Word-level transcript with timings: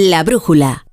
La 0.00 0.22
brújula. 0.22 0.84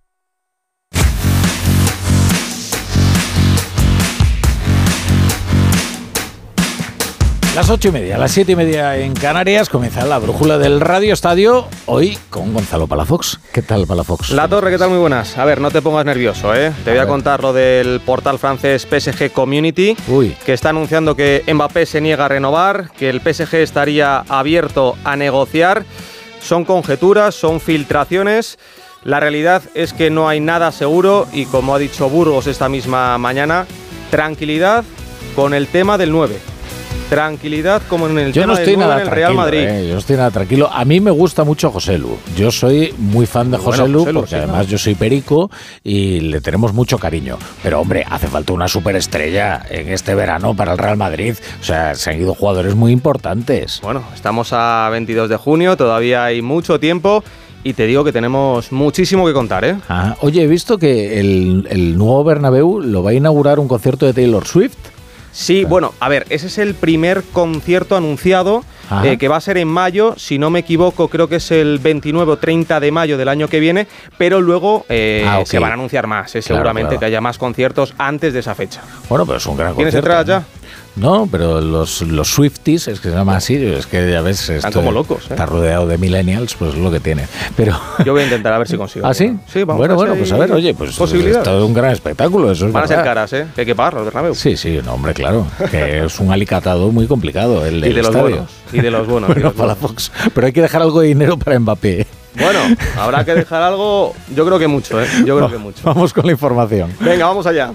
Las 7.53 7.69
ocho 7.69 7.89
y 7.89 7.91
media, 7.91 8.17
las 8.17 8.31
siete 8.31 8.53
y 8.53 8.55
media 8.55 8.97
en 8.97 9.13
Canarias 9.13 9.69
comienza 9.69 10.03
la 10.07 10.17
brújula 10.17 10.57
del 10.57 10.81
Radio 10.81 11.13
Estadio, 11.13 11.67
hoy 11.85 12.17
con 12.31 12.51
Gonzalo 12.51 12.87
Palafox. 12.87 13.39
¿Qué 13.53 13.61
tal, 13.61 13.85
Palafox? 13.85 14.31
La 14.31 14.47
Torre, 14.47 14.71
¿qué 14.71 14.79
tal? 14.79 14.89
Muy 14.89 14.97
buenas. 14.97 15.37
A 15.37 15.45
ver, 15.45 15.61
no 15.61 15.69
te 15.69 15.83
pongas 15.83 16.03
nervioso, 16.03 16.55
¿eh? 16.55 16.73
Te 16.83 16.89
voy 16.89 16.99
a 16.99 17.05
contar 17.05 17.43
lo 17.43 17.53
del 17.53 17.99
portal 17.99 18.39
francés 18.39 18.87
PSG 18.89 19.31
Community, 19.31 19.95
Uy. 20.07 20.35
que 20.43 20.53
está 20.53 20.69
anunciando 20.69 21.15
que 21.15 21.43
Mbappé 21.53 21.85
se 21.85 22.01
niega 22.01 22.25
a 22.25 22.29
renovar, 22.29 22.89
que 22.97 23.11
el 23.11 23.21
PSG 23.21 23.57
estaría 23.57 24.21
abierto 24.27 24.97
a 25.03 25.15
negociar. 25.15 25.85
Son 26.41 26.65
conjeturas, 26.65 27.35
son 27.35 27.61
filtraciones. 27.61 28.57
La 29.05 29.19
realidad 29.19 29.61
es 29.75 29.93
que 29.93 30.09
no 30.09 30.27
hay 30.27 30.39
nada 30.39 30.71
seguro 30.71 31.27
y 31.31 31.45
como 31.45 31.75
ha 31.75 31.77
dicho 31.77 32.09
Burgos 32.09 32.47
esta 32.47 32.69
misma 32.69 33.15
mañana, 33.19 33.67
tranquilidad 34.09 34.83
con 35.35 35.53
el 35.53 35.67
tema 35.67 35.99
del 35.99 36.11
9. 36.11 36.35
Tranquilidad 37.07 37.83
como 37.87 38.07
en 38.07 38.17
el 38.17 38.33
Yo 38.33 38.41
tema 38.41 38.53
no 38.53 38.59
estoy 38.59 38.71
del 38.71 38.79
9 38.79 38.89
nada 38.89 39.01
en 39.03 39.07
el 39.07 39.13
Real 39.13 39.35
Madrid. 39.35 39.59
eh, 39.59 39.85
yo 39.89 39.93
no 39.93 39.99
estoy 39.99 40.15
nada 40.15 40.31
tranquilo. 40.31 40.71
A 40.73 40.83
mí 40.85 40.99
me 41.01 41.11
gusta 41.11 41.43
mucho 41.43 41.69
José 41.69 41.99
Lu. 41.99 42.17
Yo 42.35 42.49
soy 42.49 42.95
muy 42.97 43.27
fan 43.27 43.51
de 43.51 43.57
José 43.59 43.81
bueno, 43.81 43.93
Lu 43.93 43.99
José 43.99 44.11
Lu, 44.13 44.19
porque 44.21 44.29
sí, 44.31 44.35
además 44.37 44.65
¿no? 44.65 44.71
yo 44.71 44.77
soy 44.79 44.95
perico 44.95 45.51
y 45.83 46.21
le 46.21 46.41
tenemos 46.41 46.73
mucho 46.73 46.97
cariño. 46.97 47.37
Pero 47.61 47.81
hombre, 47.81 48.03
hace 48.09 48.25
falta 48.25 48.53
una 48.53 48.67
superestrella 48.67 49.61
en 49.69 49.89
este 49.89 50.15
verano 50.15 50.55
para 50.55 50.71
el 50.71 50.79
Real 50.79 50.97
Madrid. 50.97 51.35
O 51.61 51.63
sea, 51.63 51.93
se 51.93 52.09
han 52.09 52.19
ido 52.19 52.33
jugadores 52.33 52.73
muy 52.73 52.91
importantes. 52.91 53.81
Bueno, 53.83 54.03
estamos 54.15 54.49
a 54.51 54.89
22 54.91 55.29
de 55.29 55.37
junio, 55.37 55.77
todavía 55.77 56.25
hay 56.25 56.41
mucho 56.41 56.79
tiempo 56.79 57.23
y 57.65 57.73
te 57.73 57.87
digo 57.87 58.03
que 58.03 58.11
tenemos 58.13 58.71
muchísimo 58.71 59.25
que 59.25 59.33
contar, 59.33 59.65
¿eh? 59.65 59.75
Ah, 59.89 60.15
oye, 60.21 60.43
he 60.43 60.47
visto 60.47 60.77
que 60.77 61.19
el, 61.19 61.67
el 61.71 61.97
nuevo 61.97 62.23
Bernabéu 62.23 62.79
lo 62.79 63.01
va 63.01 63.09
a 63.09 63.13
inaugurar 63.15 63.57
un 63.59 63.67
concierto 63.67 64.05
de 64.05 64.13
Taylor 64.13 64.45
Swift. 64.45 64.75
Sí, 65.31 65.65
bueno, 65.65 65.93
a 65.99 66.07
ver, 66.07 66.27
ese 66.29 66.45
es 66.47 66.59
el 66.59 66.75
primer 66.75 67.23
concierto 67.33 67.97
anunciado 67.97 68.63
eh, 69.03 69.17
que 69.17 69.27
va 69.27 69.37
a 69.37 69.41
ser 69.41 69.57
en 69.57 69.67
mayo, 69.67 70.13
si 70.15 70.37
no 70.37 70.51
me 70.51 70.59
equivoco, 70.59 71.07
creo 71.07 71.27
que 71.27 71.37
es 71.37 71.49
el 71.51 71.79
29 71.79 72.33
o 72.33 72.37
30 72.37 72.79
de 72.79 72.91
mayo 72.91 73.17
del 73.17 73.27
año 73.29 73.47
que 73.47 73.59
viene, 73.59 73.87
pero 74.19 74.39
luego 74.41 74.85
eh, 74.87 75.25
Ah, 75.27 75.41
se 75.43 75.57
van 75.57 75.71
a 75.71 75.73
anunciar 75.73 76.05
más, 76.07 76.27
eh, 76.35 76.39
Claro, 76.41 76.55
seguramente 76.57 76.87
claro. 76.89 76.99
que 76.99 77.05
haya 77.07 77.19
más 77.19 77.37
conciertos 77.39 77.95
antes 77.97 78.31
de 78.31 78.39
esa 78.41 78.53
fecha. 78.53 78.81
Bueno, 79.09 79.25
pero 79.25 79.39
es 79.39 79.45
un 79.47 79.57
gran 79.57 79.75
¿Tienes 79.75 79.95
concierto. 79.95 80.19
entradas 80.21 80.43
¿no? 80.61 80.64
No, 80.95 81.27
pero 81.29 81.59
los, 81.59 82.01
los 82.03 82.29
Swifties, 82.29 82.87
es 82.87 82.99
que 83.01 83.09
se 83.09 83.15
llama 83.15 83.35
así, 83.35 83.55
es 83.55 83.85
que 83.85 84.09
ya 84.09 84.21
ves, 84.21 84.49
Están 84.49 84.71
como 84.71 84.91
locos, 84.91 85.23
¿eh? 85.23 85.27
Está 85.31 85.45
rodeado 85.45 85.87
de 85.87 85.97
millennials, 85.97 86.55
pues 86.55 86.73
es 86.73 86.79
lo 86.79 86.89
que 86.89 87.01
tiene. 87.01 87.27
Pero 87.57 87.77
Yo 88.05 88.13
voy 88.13 88.21
a 88.21 88.25
intentar 88.25 88.53
a 88.53 88.57
ver 88.59 88.67
si 88.67 88.77
consigo. 88.77 89.05
¿Ah, 89.07 89.13
sí? 89.13 89.35
Sí, 89.51 89.63
vamos 89.63 89.77
Bueno, 89.79 89.95
a 89.95 89.97
ver 89.97 90.07
bueno, 90.07 90.15
pues 90.15 90.31
a 90.31 90.37
ver, 90.37 90.51
oye, 90.53 90.73
pues 90.73 90.91
es 90.97 91.43
todo 91.43 91.65
un 91.65 91.73
gran 91.73 91.91
espectáculo, 91.91 92.51
eso 92.51 92.67
es 92.67 92.71
Van 92.73 92.85
a 92.85 92.87
ser 92.87 93.03
caras, 93.03 93.33
¿eh? 93.33 93.47
Que 93.53 93.61
hay 93.61 93.67
que 93.67 93.75
pagar 93.75 93.95
los 93.95 94.05
Bernabéu. 94.05 94.35
Sí, 94.35 94.55
sí, 94.55 94.79
no, 94.83 94.93
hombre, 94.93 95.13
claro, 95.13 95.45
que 95.69 96.05
es 96.05 96.19
un 96.19 96.31
alicatado 96.31 96.91
muy 96.91 97.07
complicado 97.07 97.65
el 97.65 97.77
Y 97.85 97.89
de 97.89 97.93
los 97.95 98.07
estadio. 98.07 98.21
buenos. 98.29 98.49
Y 98.71 98.79
de 98.79 98.91
los 98.91 99.07
buenos. 99.07 99.29
Bueno, 99.35 99.49
los 99.49 99.53
para. 99.53 99.75
Fox, 99.75 100.11
pero 100.33 100.47
hay 100.47 100.53
que 100.53 100.61
dejar 100.61 100.81
algo 100.81 101.01
de 101.01 101.07
dinero 101.07 101.37
para 101.37 101.59
Mbappé. 101.59 102.07
Bueno, 102.39 102.59
habrá 102.97 103.25
que 103.25 103.33
dejar 103.33 103.61
algo, 103.61 104.13
yo 104.35 104.45
creo 104.45 104.59
que 104.59 104.67
mucho, 104.67 105.01
¿eh? 105.01 105.07
Yo 105.25 105.37
creo 105.37 105.49
que 105.49 105.57
mucho. 105.57 105.81
Vamos 105.83 106.13
con 106.13 106.25
la 106.25 106.31
información. 106.33 106.91
Venga, 106.99 107.25
vamos 107.27 107.45
allá. 107.45 107.71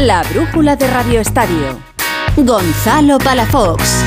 La 0.00 0.22
brújula 0.22 0.76
de 0.76 0.86
Radio 0.86 1.20
Estadio. 1.20 1.78
Gonzalo 2.34 3.18
Palafox. 3.18 4.02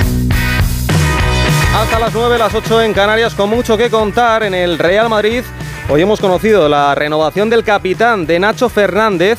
Hasta 1.76 2.00
las 2.00 2.12
9, 2.12 2.40
las 2.40 2.56
8 2.56 2.82
en 2.82 2.94
Canarias, 2.94 3.36
con 3.36 3.52
mucho 3.52 3.78
que 3.78 3.92
contar 3.92 4.42
en 4.42 4.56
el 4.56 4.80
Real 4.80 5.08
Madrid. 5.08 5.44
Hoy 5.88 6.02
hemos 6.02 6.20
conocido 6.20 6.68
la 6.68 6.96
renovación 6.96 7.48
del 7.52 7.64
capitán 7.64 8.26
de 8.26 8.40
Nacho 8.40 8.70
Fernández 8.70 9.38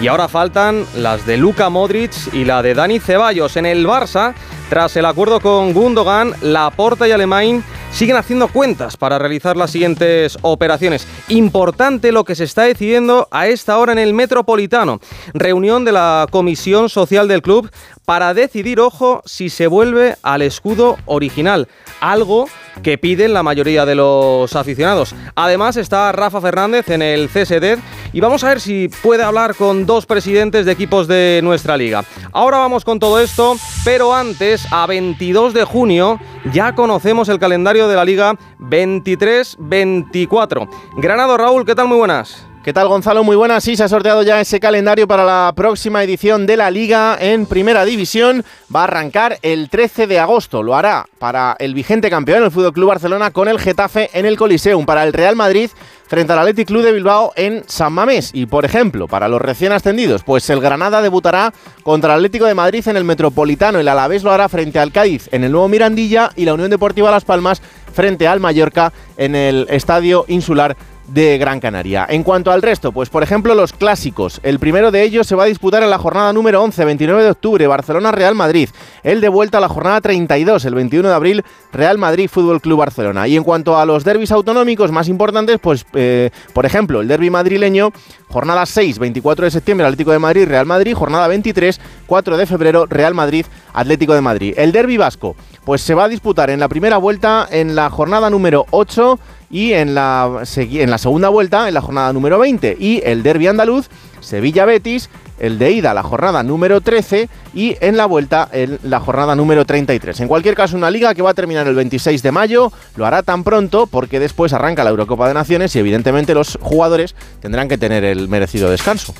y 0.00 0.08
ahora 0.08 0.26
faltan 0.26 0.84
las 0.96 1.24
de 1.24 1.36
Luka 1.36 1.68
Modric 1.68 2.10
y 2.32 2.46
la 2.46 2.62
de 2.62 2.74
Dani 2.74 2.98
Ceballos. 2.98 3.56
En 3.56 3.66
el 3.66 3.86
Barça, 3.86 4.34
tras 4.70 4.96
el 4.96 5.04
acuerdo 5.04 5.38
con 5.38 5.72
Gundogan, 5.72 6.34
Laporta 6.40 7.06
y 7.06 7.12
Alemán 7.12 7.62
siguen 7.92 8.16
haciendo 8.16 8.48
cuentas 8.48 8.96
para 8.96 9.18
realizar 9.18 9.56
las 9.56 9.70
siguientes 9.70 10.38
operaciones. 10.42 11.06
Importante 11.28 12.10
lo 12.10 12.24
que 12.24 12.34
se 12.34 12.44
está 12.44 12.62
decidiendo 12.62 13.28
a 13.30 13.46
esta 13.46 13.78
hora 13.78 13.92
en 13.92 13.98
el 13.98 14.14
Metropolitano. 14.14 15.00
Reunión 15.34 15.84
de 15.84 15.92
la 15.92 16.26
Comisión 16.30 16.88
Social 16.88 17.28
del 17.28 17.42
club 17.42 17.70
para 18.04 18.34
decidir, 18.34 18.80
ojo, 18.80 19.22
si 19.24 19.50
se 19.50 19.66
vuelve 19.66 20.16
al 20.22 20.42
escudo 20.42 20.96
original. 21.06 21.68
Algo 22.00 22.48
que 22.82 22.98
piden 22.98 23.32
la 23.32 23.42
mayoría 23.42 23.84
de 23.84 23.94
los 23.94 24.54
aficionados. 24.56 25.14
Además 25.34 25.76
está 25.76 26.12
Rafa 26.12 26.40
Fernández 26.40 26.88
en 26.88 27.02
el 27.02 27.28
CSD 27.28 27.78
y 28.12 28.20
vamos 28.20 28.44
a 28.44 28.48
ver 28.48 28.60
si 28.60 28.88
puede 29.02 29.22
hablar 29.22 29.54
con 29.54 29.86
dos 29.86 30.06
presidentes 30.06 30.66
de 30.66 30.72
equipos 30.72 31.08
de 31.08 31.40
nuestra 31.42 31.76
liga. 31.76 32.04
Ahora 32.32 32.58
vamos 32.58 32.84
con 32.84 32.98
todo 32.98 33.20
esto, 33.20 33.56
pero 33.84 34.14
antes, 34.14 34.66
a 34.70 34.86
22 34.86 35.54
de 35.54 35.64
junio, 35.64 36.20
ya 36.52 36.74
conocemos 36.74 37.28
el 37.28 37.38
calendario 37.38 37.88
de 37.88 37.96
la 37.96 38.04
liga 38.04 38.34
23-24. 38.58 40.68
Granado 40.98 41.36
Raúl, 41.36 41.64
¿qué 41.64 41.74
tal? 41.74 41.88
Muy 41.88 41.98
buenas. 41.98 42.51
¿Qué 42.62 42.72
tal 42.72 42.86
Gonzalo? 42.86 43.24
Muy 43.24 43.34
buenas. 43.34 43.64
Sí, 43.64 43.74
se 43.74 43.82
ha 43.82 43.88
sorteado 43.88 44.22
ya 44.22 44.40
ese 44.40 44.60
calendario 44.60 45.08
para 45.08 45.24
la 45.24 45.52
próxima 45.56 46.04
edición 46.04 46.46
de 46.46 46.56
la 46.56 46.70
Liga 46.70 47.18
en 47.20 47.46
Primera 47.46 47.84
División. 47.84 48.44
Va 48.72 48.82
a 48.82 48.84
arrancar 48.84 49.40
el 49.42 49.68
13 49.68 50.06
de 50.06 50.20
agosto. 50.20 50.62
Lo 50.62 50.76
hará 50.76 51.06
para 51.18 51.56
el 51.58 51.74
vigente 51.74 52.08
campeón, 52.08 52.44
el 52.44 52.52
Fútbol 52.52 52.72
Club 52.72 52.90
Barcelona, 52.90 53.32
con 53.32 53.48
el 53.48 53.58
Getafe 53.58 54.10
en 54.12 54.26
el 54.26 54.36
Coliseum. 54.36 54.86
Para 54.86 55.02
el 55.02 55.12
Real 55.12 55.34
Madrid 55.34 55.70
frente 56.06 56.34
al 56.34 56.38
Athletic 56.38 56.68
Club 56.68 56.82
de 56.82 56.92
Bilbao 56.92 57.32
en 57.34 57.64
San 57.66 57.94
Mamés. 57.94 58.30
Y 58.32 58.46
por 58.46 58.64
ejemplo, 58.64 59.08
para 59.08 59.26
los 59.26 59.42
recién 59.42 59.72
ascendidos, 59.72 60.22
pues 60.22 60.48
el 60.48 60.60
Granada 60.60 61.02
debutará 61.02 61.52
contra 61.82 62.12
el 62.12 62.18
Atlético 62.18 62.44
de 62.44 62.54
Madrid 62.54 62.86
en 62.86 62.96
el 62.96 63.02
Metropolitano. 63.02 63.80
El 63.80 63.88
Alavés 63.88 64.22
lo 64.22 64.30
hará 64.30 64.48
frente 64.48 64.78
al 64.78 64.92
Cádiz 64.92 65.28
en 65.32 65.42
el 65.42 65.50
nuevo 65.50 65.66
Mirandilla 65.66 66.30
y 66.36 66.44
la 66.44 66.54
Unión 66.54 66.70
Deportiva 66.70 67.10
Las 67.10 67.24
Palmas 67.24 67.60
frente 67.92 68.28
al 68.28 68.38
Mallorca 68.38 68.92
en 69.16 69.34
el 69.34 69.66
Estadio 69.68 70.24
Insular 70.28 70.76
de 71.08 71.38
Gran 71.38 71.60
Canaria. 71.60 72.06
En 72.08 72.22
cuanto 72.22 72.50
al 72.50 72.62
resto, 72.62 72.92
pues 72.92 73.08
por 73.08 73.22
ejemplo 73.22 73.54
los 73.54 73.72
clásicos. 73.72 74.40
El 74.42 74.58
primero 74.58 74.90
de 74.90 75.02
ellos 75.02 75.26
se 75.26 75.34
va 75.34 75.44
a 75.44 75.46
disputar 75.46 75.82
en 75.82 75.90
la 75.90 75.98
jornada 75.98 76.32
número 76.32 76.62
11, 76.62 76.84
29 76.84 77.24
de 77.24 77.30
octubre, 77.30 77.66
Barcelona-Real 77.66 78.34
Madrid. 78.34 78.68
El 79.02 79.20
de 79.20 79.28
vuelta 79.28 79.58
a 79.58 79.60
la 79.60 79.68
jornada 79.68 80.00
32, 80.00 80.64
el 80.64 80.74
21 80.74 81.08
de 81.08 81.14
abril, 81.14 81.44
Real 81.72 81.98
Madrid 81.98 82.28
Fútbol 82.30 82.60
Club 82.60 82.78
Barcelona. 82.78 83.28
Y 83.28 83.36
en 83.36 83.44
cuanto 83.44 83.76
a 83.76 83.86
los 83.86 84.04
derbis 84.04 84.32
autonómicos 84.32 84.92
más 84.92 85.08
importantes, 85.08 85.58
pues 85.60 85.84
eh, 85.94 86.30
por 86.52 86.66
ejemplo 86.66 87.00
el 87.00 87.08
derby 87.08 87.30
madrileño, 87.30 87.92
jornada 88.28 88.64
6, 88.66 88.98
24 88.98 89.44
de 89.44 89.50
septiembre, 89.50 89.86
Atlético 89.86 90.12
de 90.12 90.18
Madrid, 90.18 90.46
Real 90.46 90.66
Madrid, 90.66 90.94
jornada 90.94 91.28
23, 91.28 91.80
4 92.06 92.36
de 92.36 92.46
febrero, 92.46 92.86
Real 92.86 93.14
Madrid, 93.14 93.46
Atlético 93.72 94.14
de 94.14 94.20
Madrid. 94.20 94.54
El 94.56 94.72
derby 94.72 94.96
vasco, 94.96 95.36
pues 95.64 95.82
se 95.82 95.94
va 95.94 96.04
a 96.04 96.08
disputar 96.08 96.50
en 96.50 96.60
la 96.60 96.68
primera 96.68 96.96
vuelta 96.96 97.46
en 97.50 97.74
la 97.74 97.90
jornada 97.90 98.30
número 98.30 98.66
8 98.70 99.18
y 99.52 99.74
en 99.74 99.94
la, 99.94 100.42
en 100.56 100.90
la 100.90 100.98
segunda 100.98 101.28
vuelta 101.28 101.68
en 101.68 101.74
la 101.74 101.82
jornada 101.82 102.12
número 102.12 102.40
20 102.40 102.76
y 102.80 103.02
el 103.04 103.22
derby 103.22 103.46
andaluz 103.46 103.88
Sevilla 104.20 104.64
Betis 104.64 105.08
el 105.42 105.58
de 105.58 105.72
ida 105.72 105.92
la 105.92 106.02
jornada 106.02 106.42
número 106.42 106.80
13 106.80 107.28
y 107.52 107.76
en 107.80 107.96
la 107.96 108.06
vuelta 108.06 108.48
en 108.52 108.78
la 108.84 109.00
jornada 109.00 109.34
número 109.34 109.64
33. 109.64 110.20
En 110.20 110.28
cualquier 110.28 110.54
caso, 110.54 110.76
una 110.76 110.90
liga 110.90 111.14
que 111.14 111.20
va 111.20 111.30
a 111.30 111.34
terminar 111.34 111.66
el 111.66 111.74
26 111.74 112.22
de 112.22 112.32
mayo, 112.32 112.72
lo 112.96 113.04
hará 113.06 113.22
tan 113.22 113.42
pronto 113.42 113.88
porque 113.88 114.20
después 114.20 114.52
arranca 114.52 114.84
la 114.84 114.90
Eurocopa 114.90 115.26
de 115.26 115.34
Naciones 115.34 115.74
y 115.74 115.80
evidentemente 115.80 116.32
los 116.32 116.58
jugadores 116.62 117.16
tendrán 117.40 117.68
que 117.68 117.76
tener 117.76 118.04
el 118.04 118.28
merecido 118.28 118.70
descanso. 118.70 119.14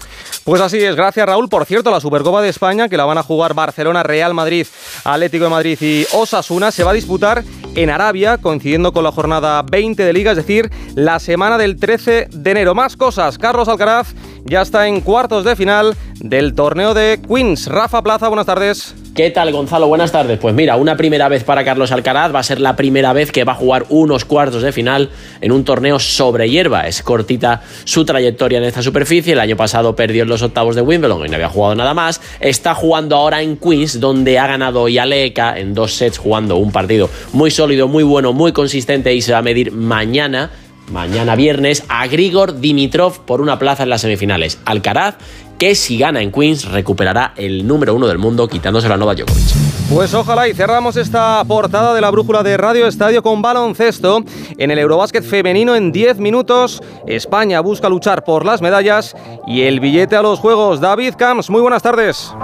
Pues 0.45 0.63
así 0.63 0.79
es, 0.79 0.95
gracias 0.95 1.27
Raúl. 1.27 1.49
Por 1.49 1.67
cierto, 1.67 1.91
la 1.91 2.01
Supercopa 2.01 2.41
de 2.41 2.49
España, 2.51 2.89
que 2.89 2.97
la 2.97 3.05
van 3.05 3.19
a 3.19 3.25
jugar 3.25 3.55
Barcelona, 3.55 4.05
Real 4.05 4.33
Madrid, 4.33 4.67
Atlético 5.05 5.45
de 5.45 5.51
Madrid 5.51 5.79
y 5.81 6.07
Osasuna, 6.13 6.71
se 6.71 6.85
va 6.85 6.93
a 6.93 6.95
disputar 6.95 7.43
en 7.75 7.91
Arabia, 7.91 8.39
coincidiendo 8.39 8.93
con 8.93 9.05
la 9.05 9.13
jornada 9.13 9.63
20 9.63 10.05
de 10.05 10.13
Liga, 10.13 10.33
es 10.33 10.37
decir, 10.37 10.71
la 10.95 11.19
semana 11.19 11.59
del 11.59 11.77
13 11.77 12.29
de 12.31 12.51
enero. 12.51 12.75
Más 12.75 12.97
cosas, 12.97 13.39
Carlos 13.39 13.69
Alcaraz 13.69 14.15
ya 14.45 14.63
está 14.63 14.87
en 14.89 15.01
cuartos 15.01 15.45
de 15.45 15.57
final 15.57 15.95
del 16.21 16.55
torneo 16.55 16.95
de 16.95 17.21
Queens. 17.27 17.67
Rafa 17.67 18.03
Plaza, 18.03 18.29
buenas 18.29 18.47
tardes. 18.47 18.95
¿Qué 19.15 19.31
tal, 19.31 19.53
Gonzalo? 19.53 19.89
Buenas 19.89 20.11
tardes. 20.11 20.39
Pues 20.39 20.55
mira, 20.55 20.77
una 20.77 20.97
primera 20.97 21.29
vez 21.29 21.45
para 21.45 21.65
Carlos 21.65 21.93
Alcaraz, 21.93 22.35
va 22.35 22.39
a 22.39 22.43
ser 22.43 22.61
la 22.61 22.77
primera 22.77 23.13
vez 23.13 23.31
que 23.31 23.45
va 23.45 23.53
a 23.53 23.57
jugar 23.57 23.85
unos 23.91 24.25
cuartos 24.25 24.63
de 24.63 24.73
final 24.73 25.11
en 25.43 25.53
un 25.53 25.65
torneo 25.65 25.99
sobre 25.99 26.49
hierba. 26.49 26.87
Es 26.87 27.03
cortita 27.03 27.61
su 27.85 28.07
trayectoria 28.07 28.57
en 28.57 28.65
esta 28.65 28.83
superficie. 28.83 29.35
El 29.35 29.41
año 29.41 29.57
pasado 29.57 29.95
perdió 29.95 30.23
en 30.23 30.31
los 30.31 30.41
octavos 30.41 30.77
de 30.77 30.83
Wimbledon 30.83 31.27
y 31.27 31.29
no 31.29 31.35
había 31.35 31.51
jugado 31.51 31.75
nada 31.75 31.93
más. 31.93 32.23
Está 32.41 32.75
jugando 32.75 33.17
ahora 33.17 33.43
en 33.43 33.59
Queens, 33.59 34.01
donde 34.01 34.39
ha 34.39 34.47
ganado 34.47 34.89
Yaleka 34.89 35.59
en 35.59 35.75
dos 35.75 35.95
sets, 35.95 36.17
jugando 36.17 36.57
un 36.57 36.73
partido 36.73 37.11
muy 37.35 37.51
sólido, 37.51 37.89
muy 37.89 38.05
bueno, 38.05 38.33
muy 38.33 38.53
consistente 38.53 39.15
y 39.15 39.21
se 39.21 39.33
va 39.33 39.39
a 39.39 39.43
medir 39.43 39.73
mañana 39.73 40.51
mañana 40.91 41.37
viernes 41.37 41.85
a 41.89 42.07
Grigor 42.07 42.61
Dimitrov 42.61 43.25
por 43.25 43.41
una 43.41 43.59
plaza 43.59 43.83
en 43.83 43.91
las 43.91 44.01
semifinales. 44.01 44.59
Alcaraz, 44.65 45.17
que 45.59 45.75
si 45.75 45.99
gana 45.99 46.23
en 46.23 46.33
Queens 46.33 46.65
recuperará 46.67 47.35
el 47.37 47.67
número 47.67 47.95
uno 47.95 48.07
del 48.09 48.19
mundo 48.19 48.49
quitándose 48.49 48.89
la 48.89 48.97
Nova 48.97 49.15
Djokovic. 49.15 49.72
Pues 49.95 50.15
ojalá 50.15 50.49
y 50.49 50.55
cerramos 50.55 50.97
esta 50.97 51.45
portada 51.45 51.93
de 51.93 52.01
la 52.01 52.11
brújula 52.11 52.43
de 52.43 52.57
Radio 52.57 52.87
Estadio 52.87 53.23
con 53.23 53.43
baloncesto. 53.43 54.25
En 54.57 54.71
el 54.71 54.79
Eurobásquet 54.79 55.23
femenino 55.23 55.77
en 55.77 55.93
10 55.93 56.19
minutos, 56.19 56.83
España 57.07 57.61
busca 57.61 57.91
luchar 57.91 58.25
por 58.25 58.47
las 58.47 58.63
medallas 58.63 59.15
y 59.47 59.63
el 59.63 59.81
billete 59.81 60.17
a 60.17 60.23
los 60.23 60.39
Juegos. 60.39 60.81
David 60.81 61.15
Camps, 61.19 61.51
muy 61.51 61.61
buenas 61.61 61.83
tardes. 61.83 62.35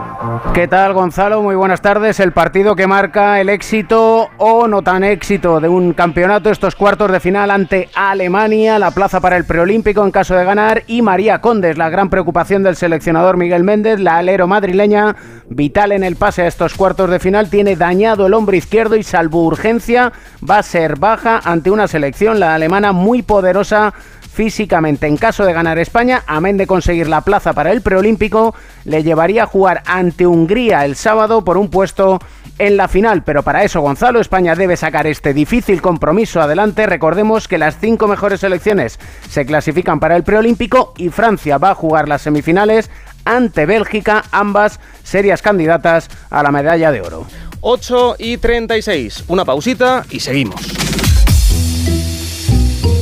¿Qué 0.53 0.69
tal 0.69 0.93
Gonzalo? 0.93 1.41
Muy 1.41 1.55
buenas 1.55 1.81
tardes. 1.81 2.21
El 2.21 2.33
partido 2.33 2.77
que 2.77 2.87
marca 2.87 3.41
el 3.41 3.49
éxito 3.49 4.29
o 4.37 4.69
no 4.69 4.83
tan 4.83 5.03
éxito 5.03 5.59
de 5.59 5.69
un 5.69 5.95
campeonato, 5.95 6.51
estos 6.51 6.75
cuartos 6.75 7.11
de 7.11 7.21
final 7.21 7.51
ante 7.51 7.89
Alemania, 7.95 8.79
la 8.79 8.91
plaza 8.91 9.21
para 9.21 9.37
el 9.37 9.45
preolímpico 9.45 10.05
en 10.05 10.11
caso 10.11 10.35
de 10.35 10.45
ganar 10.45 10.83
y 10.87 11.01
María 11.01 11.41
Condes, 11.41 11.79
la 11.79 11.89
gran 11.89 12.11
preocupación 12.11 12.63
del 12.63 12.77
seleccionador 12.77 13.37
Miguel 13.37 13.65
Méndez, 13.65 14.01
la 14.01 14.19
alero 14.19 14.47
madrileña, 14.47 15.17
vital 15.49 15.93
en 15.93 16.05
el 16.05 16.17
pase 16.17 16.43
a 16.43 16.47
estos 16.47 16.75
cuartos 16.75 17.09
de 17.09 17.21
final 17.21 17.38
tiene 17.47 17.77
dañado 17.77 18.27
el 18.27 18.35
hombro 18.35 18.57
izquierdo 18.57 18.97
y 18.97 19.03
salvo 19.03 19.45
urgencia 19.45 20.13
va 20.49 20.59
a 20.59 20.63
ser 20.63 20.99
baja 20.99 21.41
ante 21.45 21.71
una 21.71 21.87
selección, 21.87 22.41
la 22.41 22.55
alemana, 22.55 22.93
muy 22.93 23.23
poderosa 23.23 23.95
físicamente. 24.33 25.07
En 25.07 25.17
caso 25.17 25.45
de 25.45 25.53
ganar 25.53 25.79
España, 25.79 26.23
amén 26.27 26.57
de 26.57 26.67
conseguir 26.67 27.09
la 27.09 27.23
plaza 27.23 27.53
para 27.55 27.73
el 27.73 27.83
preolímpico, 27.83 28.55
le 28.85 29.03
llevaría 29.03 29.45
a 29.45 29.47
jugar 29.47 29.83
ante 29.85 30.27
Hungría 30.27 30.85
el 30.85 30.95
sábado 30.95 31.45
por 31.45 31.57
un 31.57 31.71
puesto 31.71 32.21
en 32.59 32.77
la 32.77 32.89
final. 32.89 33.23
Pero 33.25 33.43
para 33.43 33.65
eso, 33.65 33.81
Gonzalo, 33.81 34.21
España 34.21 34.55
debe 34.55 34.77
sacar 34.77 35.07
este 35.07 35.33
difícil 35.33 35.81
compromiso 35.81 36.41
adelante. 36.41 36.87
Recordemos 36.87 37.49
que 37.49 37.59
las 37.59 37.79
cinco 37.79 38.07
mejores 38.07 38.41
selecciones 38.41 38.99
se 39.29 39.47
clasifican 39.47 40.01
para 40.01 40.17
el 40.17 40.25
preolímpico 40.25 40.93
y 40.97 41.09
Francia 41.09 41.59
va 41.59 41.71
a 41.71 41.75
jugar 41.75 42.09
las 42.09 42.23
semifinales 42.23 42.91
ante 43.29 43.67
Bélgica, 43.67 44.25
ambas 44.31 44.81
serias 45.05 45.43
candidatas 45.43 46.09
a 46.31 46.43
la 46.43 46.51
medalla 46.51 46.91
de 46.91 47.01
oro. 47.01 47.27
8 47.61 48.17
y 48.19 48.39
36. 48.39 49.25
Una 49.29 49.45
pausita 49.45 50.05
y 50.11 50.21
seguimos. 50.21 50.61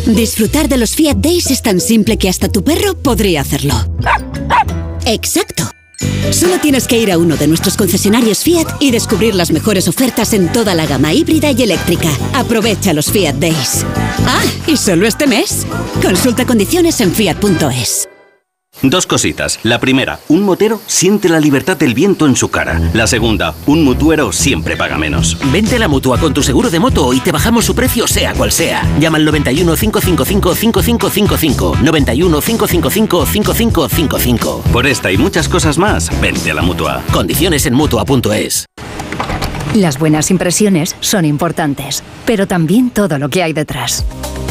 Disfrutar 0.07 0.69
de 0.69 0.77
los 0.77 0.95
Fiat 0.95 1.17
Days 1.17 1.51
es 1.51 1.63
tan 1.63 1.81
simple 1.81 2.17
que 2.17 2.29
hasta 2.29 2.49
tu 2.49 2.63
perro 2.63 2.97
podría 2.97 3.41
hacerlo. 3.41 3.75
Exacto. 5.05 5.65
Solo 6.31 6.59
tienes 6.59 6.87
que 6.87 6.99
ir 6.99 7.11
a 7.11 7.19
uno 7.19 7.37
de 7.37 7.47
nuestros 7.47 7.77
concesionarios 7.77 8.43
Fiat 8.45 8.67
y 8.81 8.91
descubrir 8.91 9.35
las 9.35 9.51
mejores 9.51 9.89
ofertas 9.89 10.33
en 10.33 10.53
toda 10.53 10.75
la 10.75 10.87
gama 10.87 11.13
híbrida 11.13 11.51
y 11.51 11.63
eléctrica. 11.63 12.09
Aprovecha 12.35 12.93
los 12.93 13.11
Fiat 13.11 13.35
Days. 13.37 13.85
Ah, 14.27 14.45
y 14.67 14.77
solo 14.77 15.07
este 15.07 15.27
mes. 15.27 15.67
Consulta 16.03 16.45
condiciones 16.45 17.01
en 17.01 17.13
fiat.es. 17.13 18.09
Dos 18.83 19.07
cositas. 19.07 19.59
La 19.63 19.81
primera, 19.81 20.21
un 20.29 20.43
motero 20.43 20.81
siente 20.87 21.29
la 21.29 21.41
libertad 21.41 21.77
del 21.77 21.95
viento 21.95 22.27
en 22.27 22.37
su 22.37 22.51
cara. 22.51 22.81
La 22.93 23.07
segunda, 23.07 23.55
un 23.67 23.85
mutuero 23.85 24.33
siempre 24.33 24.77
paga 24.77 24.99
menos. 24.99 25.39
Vente 25.53 25.77
a 25.77 25.79
la 25.79 25.89
mutua 25.89 26.19
con 26.19 26.35
tu 26.35 26.43
seguro 26.43 26.71
de 26.71 26.79
moto 26.79 27.13
y 27.13 27.21
te 27.21 27.33
bajamos 27.33 27.65
su 27.65 27.75
precio 27.75 28.07
sea 28.07 28.35
cual 28.35 28.53
sea. 28.53 28.83
Llama 28.99 29.19
al 29.19 29.25
91 29.25 29.77
555 29.77 30.55
5555. 30.55 31.79
91 31.83 32.41
555 32.41 33.27
5555. 33.27 34.63
Por 34.73 34.87
esta 34.87 35.11
y 35.11 35.17
muchas 35.17 35.49
cosas 35.49 35.79
más, 35.79 36.11
vente 36.21 36.51
a 36.51 36.55
la 36.55 36.63
mutua. 36.63 37.03
Condiciones 37.13 37.67
en 37.67 37.75
mutua.es. 37.75 38.67
Las 39.75 39.99
buenas 39.99 40.31
impresiones 40.31 40.97
son 41.01 41.25
importantes, 41.25 42.03
pero 42.25 42.47
también 42.47 42.91
todo 42.91 43.19
lo 43.19 43.29
que 43.29 43.43
hay 43.43 43.53
detrás. 43.53 44.05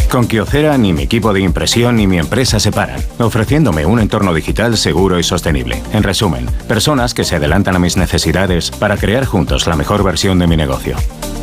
Con 0.09 0.27
Kiocera 0.27 0.77
ni 0.77 0.93
mi 0.93 1.03
equipo 1.03 1.33
de 1.33 1.41
impresión 1.41 1.97
ni 1.97 2.07
mi 2.07 2.17
empresa 2.17 2.59
se 2.59 2.71
paran, 2.71 3.01
ofreciéndome 3.19 3.85
un 3.85 3.99
entorno 3.99 4.33
digital 4.33 4.77
seguro 4.77 5.19
y 5.19 5.23
sostenible. 5.23 5.81
En 5.93 6.03
resumen, 6.03 6.45
personas 6.67 7.13
que 7.13 7.23
se 7.23 7.35
adelantan 7.35 7.75
a 7.75 7.79
mis 7.79 7.97
necesidades 7.97 8.71
para 8.71 8.97
crear 8.97 9.25
juntos 9.25 9.67
la 9.67 9.75
mejor 9.75 10.03
versión 10.03 10.39
de 10.39 10.47
mi 10.47 10.55
negocio. 10.57 10.95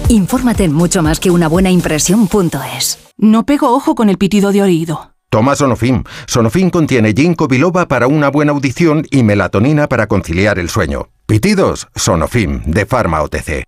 Infórmate 0.08 0.64
en 0.64 0.72
mucho 0.72 1.02
más 1.02 1.20
que 1.20 1.30
una 1.30 1.48
buena 1.48 1.70
impresión.es. 1.70 2.98
No 3.18 3.44
pego 3.44 3.74
ojo 3.74 3.94
con 3.94 4.08
el 4.08 4.18
pitido 4.18 4.52
de 4.52 4.62
oído. 4.62 5.12
Toma 5.30 5.56
Sonofim. 5.56 6.04
Sonofim 6.26 6.68
contiene 6.68 7.14
ginkgo 7.14 7.48
biloba 7.48 7.88
para 7.88 8.06
una 8.06 8.28
buena 8.28 8.52
audición 8.52 9.06
y 9.10 9.22
melatonina 9.22 9.88
para 9.88 10.06
conciliar 10.06 10.58
el 10.58 10.68
sueño. 10.68 11.08
Pitidos, 11.24 11.88
Sonofim, 11.94 12.62
de 12.66 12.84
Pharma 12.84 13.22
OTC. 13.22 13.64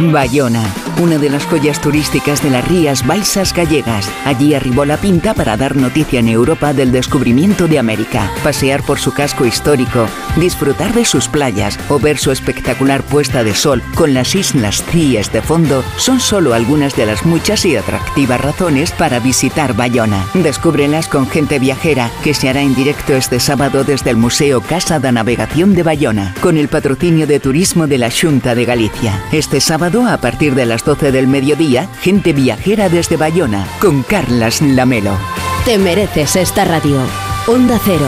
Bayona, 0.00 0.64
una 0.98 1.18
de 1.18 1.28
las 1.28 1.44
joyas 1.44 1.80
turísticas 1.80 2.42
de 2.42 2.50
las 2.50 2.66
Rías 2.66 3.06
Baixas 3.06 3.52
gallegas. 3.52 4.10
Allí 4.24 4.54
arribó 4.54 4.86
la 4.86 4.96
pinta 4.96 5.34
para 5.34 5.58
dar 5.58 5.76
noticia 5.76 6.20
en 6.20 6.28
Europa 6.28 6.72
del 6.72 6.90
descubrimiento 6.90 7.68
de 7.68 7.78
América, 7.78 8.30
pasear 8.42 8.82
por 8.82 8.98
su 8.98 9.12
casco 9.12 9.44
histórico, 9.44 10.06
disfrutar 10.36 10.94
de 10.94 11.04
sus 11.04 11.28
playas 11.28 11.78
o 11.90 11.98
ver 12.00 12.16
su 12.16 12.30
espectacular 12.30 13.02
puesta 13.02 13.44
de 13.44 13.54
sol 13.54 13.82
con 13.94 14.14
las 14.14 14.34
islas 14.34 14.82
Cíes 14.90 15.30
de 15.32 15.42
fondo 15.42 15.84
son 15.98 16.18
solo 16.18 16.54
algunas 16.54 16.96
de 16.96 17.06
las 17.06 17.26
muchas 17.26 17.64
y 17.66 17.76
atractivas 17.76 18.40
razones 18.40 18.92
para 18.92 19.20
visitar 19.20 19.74
Bayona. 19.74 20.24
Descúbrelas 20.34 21.08
con 21.08 21.28
gente 21.28 21.58
viajera 21.58 22.10
que 22.24 22.32
se 22.32 22.48
hará 22.48 22.62
en 22.62 22.74
directo 22.74 23.14
este 23.14 23.38
sábado 23.38 23.84
desde 23.84 24.10
el 24.10 24.16
Museo 24.16 24.62
Casa 24.62 24.98
da 24.98 25.12
Navegación 25.12 25.74
de 25.74 25.82
Bayona, 25.82 26.34
con 26.40 26.56
el 26.56 26.68
patrocinio 26.68 27.26
de 27.26 27.38
turismo 27.38 27.86
de 27.86 27.98
la 27.98 28.10
Junta 28.10 28.54
de 28.54 28.64
Galicia. 28.64 29.22
Este 29.30 29.60
sábado 29.90 30.12
a 30.12 30.18
partir 30.18 30.54
de 30.54 30.66
las 30.66 30.84
12 30.84 31.10
del 31.10 31.26
mediodía, 31.26 31.88
gente 32.00 32.32
viajera 32.32 32.88
desde 32.88 33.16
Bayona 33.16 33.66
con 33.80 34.02
Carlas 34.02 34.62
Lamelo. 34.62 35.16
Te 35.64 35.78
mereces 35.78 36.36
esta 36.36 36.64
radio. 36.64 36.98
Onda 37.46 37.78
Cero, 37.84 38.06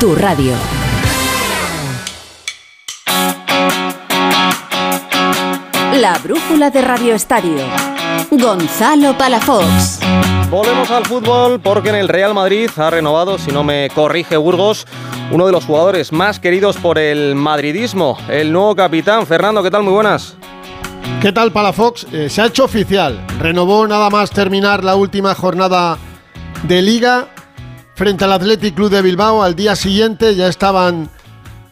tu 0.00 0.14
radio. 0.14 0.52
La 5.96 6.18
brújula 6.18 6.70
de 6.70 6.80
Radio 6.80 7.14
Estadio. 7.14 7.64
Gonzalo 8.30 9.16
Palafox. 9.18 10.00
Volvemos 10.50 10.90
al 10.90 11.04
fútbol 11.04 11.60
porque 11.60 11.90
en 11.90 11.96
el 11.96 12.08
Real 12.08 12.32
Madrid 12.32 12.70
ha 12.76 12.88
renovado, 12.88 13.36
si 13.36 13.50
no 13.50 13.64
me 13.64 13.90
corrige 13.94 14.36
Burgos, 14.38 14.86
uno 15.30 15.44
de 15.44 15.52
los 15.52 15.64
jugadores 15.66 16.10
más 16.10 16.40
queridos 16.40 16.78
por 16.78 16.98
el 16.98 17.34
madridismo, 17.34 18.16
el 18.30 18.50
nuevo 18.50 18.74
capitán. 18.74 19.26
Fernando, 19.26 19.62
¿qué 19.62 19.70
tal? 19.70 19.82
Muy 19.82 19.92
buenas. 19.92 20.37
¿Qué 21.20 21.32
tal 21.32 21.50
Palafox? 21.50 22.06
Eh, 22.12 22.30
se 22.30 22.40
ha 22.40 22.46
hecho 22.46 22.64
oficial. 22.64 23.26
Renovó 23.40 23.86
nada 23.88 24.08
más 24.08 24.30
terminar 24.30 24.84
la 24.84 24.94
última 24.94 25.34
jornada 25.34 25.98
de 26.62 26.80
liga 26.80 27.28
frente 27.96 28.24
al 28.24 28.32
Athletic 28.32 28.76
Club 28.76 28.88
de 28.88 29.02
Bilbao. 29.02 29.42
Al 29.42 29.56
día 29.56 29.74
siguiente 29.74 30.36
ya 30.36 30.46
estaban 30.46 31.10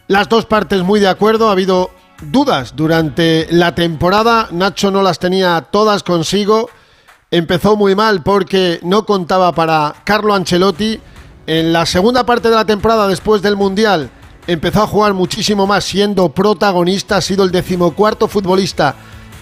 las 0.09 0.29
dos 0.29 0.47
partes 0.47 0.83
muy 0.83 0.99
de 0.99 1.07
acuerdo. 1.07 1.49
Ha 1.49 1.53
habido 1.53 1.91
dudas 2.23 2.75
durante 2.75 3.47
la 3.51 3.75
temporada. 3.75 4.49
Nacho 4.51 4.91
no 4.91 5.01
las 5.01 5.21
tenía 5.21 5.61
todas 5.71 6.03
consigo. 6.03 6.69
Empezó 7.31 7.77
muy 7.77 7.95
mal 7.95 8.25
porque 8.25 8.81
no 8.83 9.07
contaba 9.07 9.53
para 9.53 9.95
Carlo 10.05 10.35
Ancelotti. 10.35 11.01
En 11.47 11.73
la 11.73 11.87
segunda 11.87 12.27
parte 12.27 12.49
de 12.49 12.57
la 12.57 12.65
temporada, 12.65 13.07
después 13.07 13.43
del 13.43 13.55
Mundial, 13.55 14.11
empezó 14.49 14.83
a 14.83 14.87
jugar 14.89 15.15
muchísimo 15.15 15.69
más, 15.69 15.85
siendo 15.85 16.31
protagonista. 16.31 17.19
Ha 17.19 17.21
sido 17.21 17.45
el 17.45 17.53
decimocuarto 17.53 18.27
futbolista 18.27 18.97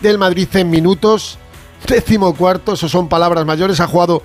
del 0.08 0.18
Madrid 0.18 0.48
en 0.54 0.70
minutos. 0.70 1.38
Décimo 1.86 2.34
cuarto, 2.34 2.74
eso 2.74 2.88
son 2.88 3.08
palabras 3.08 3.44
mayores. 3.44 3.80
Ha 3.80 3.86
jugado 3.86 4.22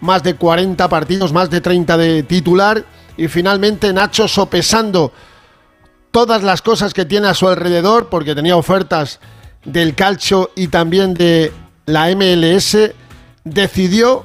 más 0.00 0.22
de 0.22 0.34
40 0.34 0.88
partidos, 0.88 1.32
más 1.32 1.50
de 1.50 1.60
30 1.60 1.96
de 1.96 2.22
titular. 2.22 2.84
Y 3.16 3.28
finalmente 3.28 3.92
Nacho 3.92 4.28
sopesando 4.28 5.12
todas 6.10 6.42
las 6.42 6.62
cosas 6.62 6.94
que 6.94 7.04
tiene 7.04 7.28
a 7.28 7.34
su 7.34 7.48
alrededor, 7.48 8.08
porque 8.08 8.34
tenía 8.34 8.56
ofertas 8.56 9.20
del 9.64 9.94
calcio 9.94 10.50
y 10.56 10.68
también 10.68 11.14
de 11.14 11.52
la 11.86 12.08
MLS, 12.14 12.76
decidió, 13.44 14.24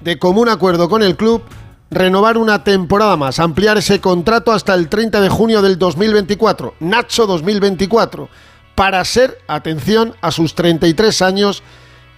de 0.00 0.18
común 0.18 0.48
acuerdo 0.48 0.88
con 0.88 1.02
el 1.02 1.16
club, 1.16 1.42
renovar 1.90 2.38
una 2.38 2.64
temporada 2.64 3.16
más, 3.16 3.38
ampliar 3.38 3.78
ese 3.78 4.00
contrato 4.00 4.50
hasta 4.50 4.74
el 4.74 4.88
30 4.88 5.20
de 5.20 5.28
junio 5.28 5.62
del 5.62 5.78
2024. 5.78 6.74
Nacho 6.80 7.26
2024 7.26 8.28
para 8.74 9.04
ser, 9.04 9.38
atención, 9.48 10.14
a 10.20 10.30
sus 10.30 10.54
33 10.54 11.22
años, 11.22 11.62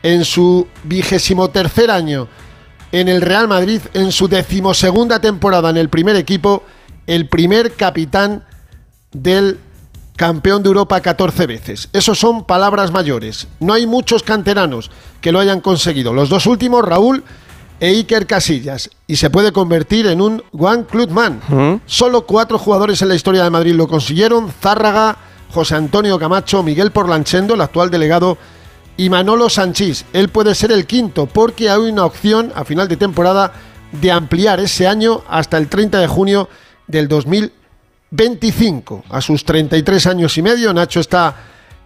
en 0.02 0.24
su 0.24 0.68
vigésimo 0.84 1.48
tercer 1.48 1.90
año 1.90 2.28
en 2.94 3.08
el 3.08 3.22
Real 3.22 3.48
Madrid, 3.48 3.80
en 3.92 4.12
su 4.12 4.28
decimosegunda 4.28 5.18
temporada 5.18 5.68
en 5.70 5.76
el 5.76 5.88
primer 5.88 6.14
equipo, 6.14 6.62
el 7.08 7.28
primer 7.28 7.72
capitán 7.72 8.44
del 9.10 9.58
campeón 10.14 10.62
de 10.62 10.68
Europa 10.68 11.00
14 11.00 11.48
veces. 11.48 11.88
Esos 11.92 12.20
son 12.20 12.44
palabras 12.44 12.92
mayores. 12.92 13.48
No 13.58 13.72
hay 13.72 13.88
muchos 13.88 14.22
canteranos 14.22 14.92
que 15.20 15.32
lo 15.32 15.40
hayan 15.40 15.60
conseguido. 15.60 16.12
Los 16.12 16.28
dos 16.28 16.46
últimos, 16.46 16.84
Raúl 16.84 17.24
e 17.80 17.88
Iker 17.88 18.28
Casillas. 18.28 18.90
Y 19.08 19.16
se 19.16 19.28
puede 19.28 19.50
convertir 19.50 20.06
en 20.06 20.20
un 20.20 20.44
One 20.56 20.84
Club 20.84 21.10
Man. 21.10 21.80
Solo 21.86 22.26
cuatro 22.26 22.58
jugadores 22.58 23.02
en 23.02 23.08
la 23.08 23.16
historia 23.16 23.42
de 23.42 23.50
Madrid 23.50 23.74
lo 23.74 23.88
consiguieron. 23.88 24.52
Zárraga, 24.60 25.16
José 25.54 25.76
Antonio 25.76 26.18
Camacho, 26.18 26.64
Miguel 26.64 26.90
Porlanchendo, 26.90 27.54
el 27.54 27.60
actual 27.60 27.88
delegado, 27.88 28.36
y 28.96 29.08
Manolo 29.08 29.48
Sanchís. 29.48 30.04
Él 30.12 30.28
puede 30.28 30.52
ser 30.56 30.72
el 30.72 30.84
quinto 30.84 31.26
porque 31.26 31.70
hay 31.70 31.78
una 31.78 32.04
opción 32.04 32.52
a 32.56 32.64
final 32.64 32.88
de 32.88 32.96
temporada 32.96 33.52
de 33.92 34.10
ampliar 34.10 34.58
ese 34.58 34.88
año 34.88 35.22
hasta 35.28 35.56
el 35.56 35.68
30 35.68 36.00
de 36.00 36.08
junio 36.08 36.48
del 36.88 37.06
2025. 37.06 39.04
A 39.08 39.20
sus 39.20 39.44
33 39.44 40.08
años 40.08 40.36
y 40.36 40.42
medio, 40.42 40.74
Nacho 40.74 40.98
está 40.98 41.36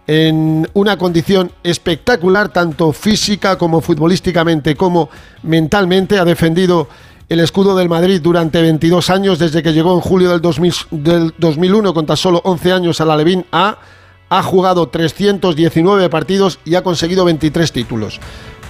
en 0.07 0.67
una 0.73 0.97
condición 0.97 1.51
espectacular, 1.61 2.49
tanto 2.49 2.91
física 2.91 3.55
como 3.59 3.81
futbolísticamente, 3.81 4.75
como 4.75 5.11
mentalmente. 5.43 6.17
Ha 6.17 6.25
defendido 6.25 6.89
el 7.29 7.39
escudo 7.39 7.75
del 7.75 7.89
Madrid 7.89 8.19
durante 8.21 8.59
22 8.59 9.11
años, 9.11 9.37
desde 9.37 9.61
que 9.61 9.71
llegó 9.71 9.93
en 9.93 10.01
julio 10.01 10.31
del, 10.31 11.33
2001 11.37 11.93
con 11.93 12.05
tan 12.07 12.17
solo 12.17 12.41
11 12.43 12.73
años 12.73 13.01
a 13.01 13.05
la 13.05 13.15
Levin 13.15 13.45
A. 13.51 13.77
Ha 14.29 14.43
jugado 14.43 14.89
319 14.89 16.09
partidos 16.09 16.59
y 16.65 16.75
ha 16.75 16.83
conseguido 16.83 17.25
23 17.25 17.71
títulos. 17.71 18.19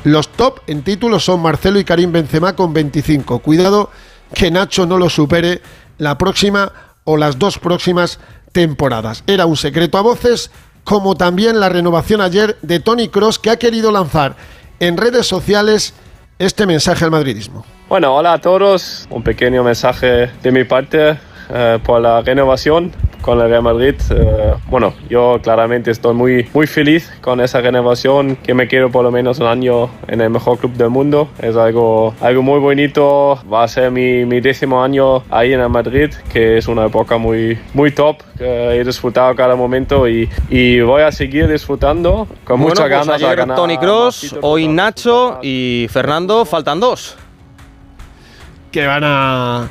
Los 0.04 0.30
top 0.30 0.60
en 0.68 0.84
títulos 0.84 1.24
son 1.24 1.42
Marcelo 1.42 1.80
y 1.80 1.86
Karim 1.86 2.12
Benzema 2.12 2.56
con 2.56 2.74
25. 2.74 3.40
Cuidado 3.40 3.90
que 4.34 4.52
Nacho 4.52 4.86
no 4.86 4.98
lo 4.98 5.10
supere 5.10 5.62
la 5.98 6.18
próxima 6.18 6.72
o 7.06 7.18
las 7.18 7.40
dos 7.40 7.60
próximas 7.60 8.20
temporadas. 8.52 9.24
Era 9.26 9.46
un 9.46 9.58
secreto 9.58 9.98
a 9.98 10.02
voces, 10.02 10.52
como 10.84 11.16
también 11.16 11.60
la 11.60 11.70
renovación 11.70 12.22
ayer 12.22 12.58
de 12.62 12.80
Tony 12.80 13.08
Cross, 13.08 13.40
que 13.40 13.52
ha 13.52 13.60
querido 13.60 13.92
lanzar 13.92 14.36
en 14.80 14.98
redes 14.98 15.28
sociales 15.28 15.94
este 16.40 16.66
mensaje 16.66 17.04
al 17.04 17.12
madridismo. 17.12 17.66
Bueno, 17.90 18.16
hola 18.16 18.34
a 18.34 18.38
todos. 18.38 19.08
Un 19.10 19.24
pequeño 19.24 19.64
mensaje 19.64 20.30
de 20.44 20.52
mi 20.52 20.64
parte 20.64 21.18
eh, 21.52 21.80
por 21.84 22.00
la 22.00 22.22
renovación 22.22 22.92
con 23.24 23.42
el 23.42 23.50
Real 23.50 23.64
Madrid. 23.64 23.96
Eh, 24.12 24.54
bueno, 24.68 24.94
yo 25.10 25.40
claramente 25.42 25.90
estoy 25.90 26.14
muy, 26.14 26.48
muy 26.54 26.68
feliz 26.68 27.12
con 27.22 27.42
esa 27.42 27.62
renovación, 27.62 28.36
que 28.36 28.54
me 28.54 28.68
quiero 28.68 28.92
por 28.92 29.04
lo 29.04 29.10
menos 29.10 29.40
un 29.40 29.48
año 29.48 29.90
en 30.08 30.22
el 30.22 30.30
mejor 30.30 30.60
club 30.60 30.74
del 30.74 30.92
mundo. 30.92 31.30
Es 31.42 31.56
algo, 31.56 32.14
algo 32.22 32.44
muy 32.44 32.60
bonito. 32.60 33.40
Va 33.52 33.64
a 33.64 33.68
ser 33.68 33.90
mi, 33.90 34.24
mi 34.24 34.40
décimo 34.40 34.84
año 34.84 35.24
ahí 35.32 35.54
en 35.54 35.60
el 35.60 35.70
Madrid, 35.70 36.12
que 36.32 36.60
es 36.60 36.68
una 36.68 36.86
época 36.86 37.18
muy, 37.18 37.58
muy 37.74 37.90
top. 37.90 38.18
he 38.40 38.84
disfrutado 38.86 39.36
cada 39.36 39.56
momento 39.56 40.08
y, 40.08 40.30
y 40.52 40.80
voy 40.82 41.02
a 41.02 41.12
seguir 41.12 41.48
disfrutando 41.48 42.28
con 42.44 42.60
muchas 42.60 42.82
pues 42.82 42.92
ganas. 42.92 43.24
Ayer 43.24 43.48
Tony 43.56 43.80
Cross, 43.80 44.36
hoy 44.42 44.68
Nacho 44.68 45.40
y 45.42 45.88
Fernando, 45.90 46.46
faltan 46.46 46.80
dos. 46.80 47.18
Que 48.72 48.86
van 48.86 49.04
a 49.04 49.68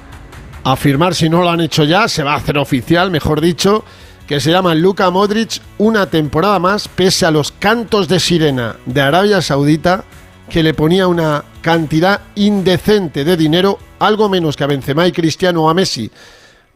afirmar, 0.64 1.14
si 1.14 1.28
no 1.28 1.42
lo 1.42 1.50
han 1.50 1.60
hecho 1.60 1.84
ya, 1.84 2.08
se 2.08 2.22
va 2.22 2.32
a 2.34 2.36
hacer 2.36 2.58
oficial, 2.58 3.10
mejor 3.10 3.40
dicho, 3.40 3.84
que 4.26 4.40
se 4.40 4.50
llama 4.50 4.74
Luka 4.74 5.10
Modric 5.10 5.62
una 5.78 6.06
temporada 6.06 6.58
más, 6.58 6.88
pese 6.88 7.24
a 7.24 7.30
los 7.30 7.52
cantos 7.52 8.08
de 8.08 8.20
sirena 8.20 8.76
de 8.84 9.00
Arabia 9.00 9.40
Saudita, 9.40 10.04
que 10.50 10.62
le 10.62 10.74
ponía 10.74 11.06
una 11.06 11.44
cantidad 11.62 12.20
indecente 12.34 13.24
de 13.24 13.36
dinero, 13.36 13.78
algo 13.98 14.28
menos 14.28 14.56
que 14.56 14.64
a 14.64 14.66
Benzema 14.66 15.06
y 15.06 15.12
Cristiano 15.12 15.62
o 15.62 15.70
a 15.70 15.74
Messi, 15.74 16.10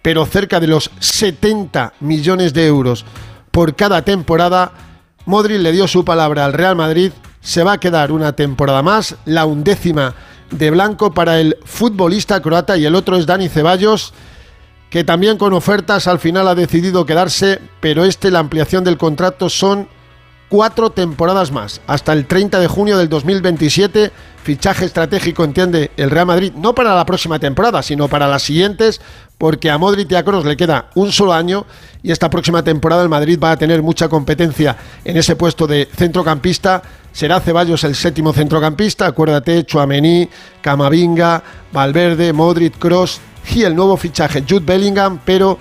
pero 0.00 0.24
cerca 0.26 0.60
de 0.60 0.66
los 0.68 0.90
70 1.00 1.94
millones 2.00 2.54
de 2.54 2.66
euros 2.66 3.04
por 3.50 3.74
cada 3.74 4.02
temporada. 4.02 4.72
Modric 5.26 5.60
le 5.60 5.72
dio 5.72 5.88
su 5.88 6.04
palabra 6.04 6.44
al 6.44 6.52
Real 6.52 6.76
Madrid, 6.76 7.12
se 7.40 7.62
va 7.64 7.72
a 7.72 7.80
quedar 7.80 8.12
una 8.12 8.32
temporada 8.32 8.82
más, 8.82 9.16
la 9.24 9.44
undécima 9.44 10.14
de 10.52 10.70
blanco 10.70 11.12
para 11.12 11.40
el 11.40 11.56
futbolista 11.64 12.40
croata 12.40 12.76
y 12.76 12.84
el 12.84 12.94
otro 12.94 13.16
es 13.16 13.26
Dani 13.26 13.48
Ceballos, 13.48 14.12
que 14.90 15.04
también 15.04 15.38
con 15.38 15.54
ofertas 15.54 16.06
al 16.06 16.18
final 16.18 16.46
ha 16.48 16.54
decidido 16.54 17.06
quedarse, 17.06 17.60
pero 17.80 18.04
este, 18.04 18.30
la 18.30 18.38
ampliación 18.38 18.84
del 18.84 18.98
contrato 18.98 19.48
son 19.48 19.88
cuatro 20.48 20.90
temporadas 20.90 21.50
más, 21.50 21.80
hasta 21.86 22.12
el 22.12 22.26
30 22.26 22.60
de 22.60 22.66
junio 22.66 22.98
del 22.98 23.08
2027, 23.08 24.12
fichaje 24.42 24.84
estratégico, 24.84 25.44
entiende 25.44 25.90
el 25.96 26.10
Real 26.10 26.26
Madrid, 26.26 26.52
no 26.54 26.74
para 26.74 26.94
la 26.94 27.06
próxima 27.06 27.38
temporada, 27.38 27.82
sino 27.82 28.08
para 28.08 28.28
las 28.28 28.42
siguientes, 28.42 29.00
porque 29.42 29.72
a 29.72 29.76
Modric 29.76 30.08
y 30.08 30.14
a 30.14 30.22
Kroos 30.22 30.44
le 30.44 30.56
queda 30.56 30.90
un 30.94 31.10
solo 31.10 31.32
año 31.32 31.66
y 32.00 32.12
esta 32.12 32.30
próxima 32.30 32.62
temporada 32.62 33.02
el 33.02 33.08
Madrid 33.08 33.40
va 33.42 33.50
a 33.50 33.56
tener 33.56 33.82
mucha 33.82 34.08
competencia 34.08 34.76
en 35.04 35.16
ese 35.16 35.34
puesto 35.34 35.66
de 35.66 35.88
centrocampista. 35.96 36.80
Será 37.10 37.40
Ceballos 37.40 37.82
el 37.82 37.96
séptimo 37.96 38.32
centrocampista, 38.32 39.04
acuérdate, 39.04 39.64
Chuamení, 39.64 40.28
Camavinga, 40.60 41.42
Valverde, 41.72 42.32
Modric, 42.32 42.78
Kroos 42.78 43.20
y 43.52 43.64
el 43.64 43.74
nuevo 43.74 43.96
fichaje 43.96 44.44
Jude 44.48 44.64
Bellingham, 44.64 45.18
pero 45.24 45.58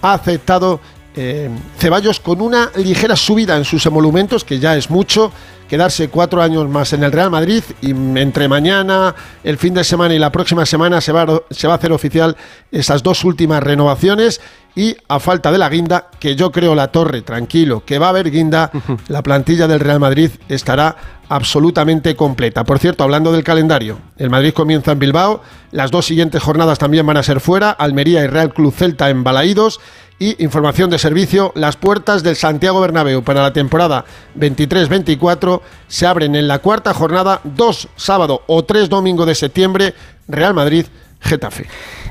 ha 0.00 0.12
aceptado 0.12 0.78
eh, 1.16 1.48
Ceballos 1.78 2.20
con 2.20 2.40
una 2.40 2.70
ligera 2.76 3.16
subida 3.16 3.56
en 3.56 3.64
sus 3.64 3.86
emolumentos, 3.86 4.44
que 4.44 4.58
ya 4.58 4.76
es 4.76 4.90
mucho, 4.90 5.32
quedarse 5.68 6.08
cuatro 6.08 6.42
años 6.42 6.68
más 6.68 6.92
en 6.92 7.02
el 7.04 7.12
Real 7.12 7.30
Madrid 7.30 7.62
y 7.80 7.90
entre 7.90 8.48
mañana, 8.48 9.14
el 9.42 9.58
fin 9.58 9.74
de 9.74 9.84
semana 9.84 10.14
y 10.14 10.18
la 10.18 10.32
próxima 10.32 10.66
semana 10.66 11.00
se 11.00 11.12
va, 11.12 11.42
se 11.50 11.66
va 11.66 11.74
a 11.74 11.76
hacer 11.76 11.92
oficial 11.92 12.36
esas 12.70 13.02
dos 13.02 13.24
últimas 13.24 13.62
renovaciones 13.62 14.40
y 14.76 14.96
a 15.08 15.20
falta 15.20 15.52
de 15.52 15.58
la 15.58 15.68
guinda, 15.68 16.10
que 16.18 16.34
yo 16.34 16.50
creo 16.50 16.74
la 16.74 16.88
torre, 16.88 17.22
tranquilo, 17.22 17.84
que 17.86 17.98
va 17.98 18.06
a 18.06 18.10
haber 18.10 18.30
guinda, 18.30 18.72
la 19.08 19.22
plantilla 19.22 19.68
del 19.68 19.80
Real 19.80 20.00
Madrid 20.00 20.30
estará 20.48 20.96
absolutamente 21.28 22.16
completa. 22.16 22.64
Por 22.64 22.78
cierto, 22.80 23.04
hablando 23.04 23.32
del 23.32 23.44
calendario, 23.44 23.98
el 24.16 24.30
Madrid 24.30 24.52
comienza 24.52 24.92
en 24.92 24.98
Bilbao, 24.98 25.42
las 25.70 25.90
dos 25.90 26.06
siguientes 26.06 26.42
jornadas 26.42 26.78
también 26.78 27.06
van 27.06 27.16
a 27.16 27.22
ser 27.22 27.40
fuera, 27.40 27.70
Almería 27.70 28.24
y 28.24 28.26
Real 28.26 28.52
Club 28.52 28.74
Celta 28.74 29.10
en 29.10 29.22
Balaídos 29.22 29.80
y 30.18 30.42
información 30.42 30.90
de 30.90 30.98
servicio, 30.98 31.52
las 31.54 31.76
puertas 31.76 32.22
del 32.22 32.36
Santiago 32.36 32.80
Bernabéu 32.80 33.22
para 33.22 33.42
la 33.42 33.52
temporada 33.52 34.04
23-24 34.38 35.60
se 35.88 36.06
abren 36.06 36.36
en 36.36 36.48
la 36.48 36.60
cuarta 36.60 36.94
jornada, 36.94 37.40
dos 37.44 37.88
sábado 37.96 38.42
o 38.46 38.64
tres 38.64 38.88
domingo 38.88 39.26
de 39.26 39.34
septiembre, 39.34 39.94
Real 40.28 40.54
Madrid, 40.54 40.86
Getafe. 41.20 41.66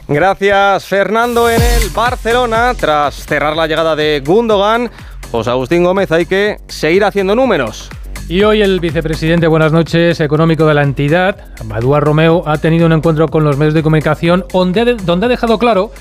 Gracias 0.07 0.85
Fernando 0.85 1.49
en 1.49 1.61
el 1.61 1.89
Barcelona, 1.89 2.73
tras 2.77 3.15
cerrar 3.15 3.55
la 3.55 3.67
llegada 3.67 3.95
de 3.95 4.21
Gundogan, 4.25 4.91
José 5.31 5.49
Agustín 5.49 5.83
Gómez, 5.83 6.11
hay 6.11 6.25
que 6.25 6.57
seguir 6.67 7.05
haciendo 7.05 7.35
números. 7.35 7.89
Y 8.29 8.43
hoy 8.43 8.61
el 8.61 8.79
vicepresidente, 8.79 9.47
buenas 9.47 9.73
noches, 9.73 10.19
económico 10.21 10.65
de 10.65 10.73
la 10.73 10.83
entidad, 10.83 11.37
Maduar 11.65 12.03
Romeo, 12.03 12.43
ha 12.45 12.57
tenido 12.57 12.85
un 12.85 12.93
encuentro 12.93 13.27
con 13.27 13.43
los 13.43 13.57
medios 13.57 13.73
de 13.73 13.83
comunicación 13.83 14.45
donde, 14.53 14.95
donde 14.95 15.25
ha 15.25 15.29
dejado 15.29 15.59
claro 15.59 15.91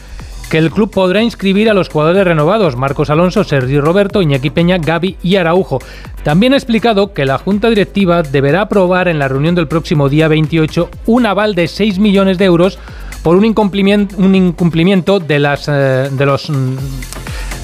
que 0.53 0.59
el 0.59 0.71
club 0.71 0.91
podrá 0.91 1.23
inscribir 1.23 1.71
a 1.71 1.73
los 1.73 1.89
jugadores 1.89 2.27
renovados, 2.27 2.77
Marcos 2.77 3.09
Alonso, 3.09 3.43
Sergio 3.43 3.81
Roberto, 3.81 4.21
Iñaki 4.21 4.51
Peña, 4.51 4.77
Gaby 4.77 5.17
y 5.23 5.37
Araujo. 5.37 5.79
También 6.25 6.53
ha 6.53 6.57
explicado 6.57 7.15
que 7.15 7.25
la 7.25 7.39
Junta 7.39 7.71
Directiva 7.71 8.23
deberá 8.23 8.61
aprobar 8.61 9.09
en 9.09 9.19
la 9.19 9.29
reunión 9.29 9.55
del 9.55 9.67
próximo 9.67 10.11
día 10.11 10.29
28 10.29 10.91
un 11.07 11.25
aval 11.25 11.55
de 11.55 11.69
6 11.69 11.99
millones 12.01 12.37
de 12.37 12.45
euros 12.45 12.79
por 13.23 13.37
un 13.37 13.47
incumplimiento, 13.47 14.15
un 14.19 14.35
incumplimiento 14.35 15.21
de, 15.21 15.39
las, 15.39 15.69
eh, 15.69 16.11
de 16.13 16.27
los 16.27 16.51
mm, 16.51 16.77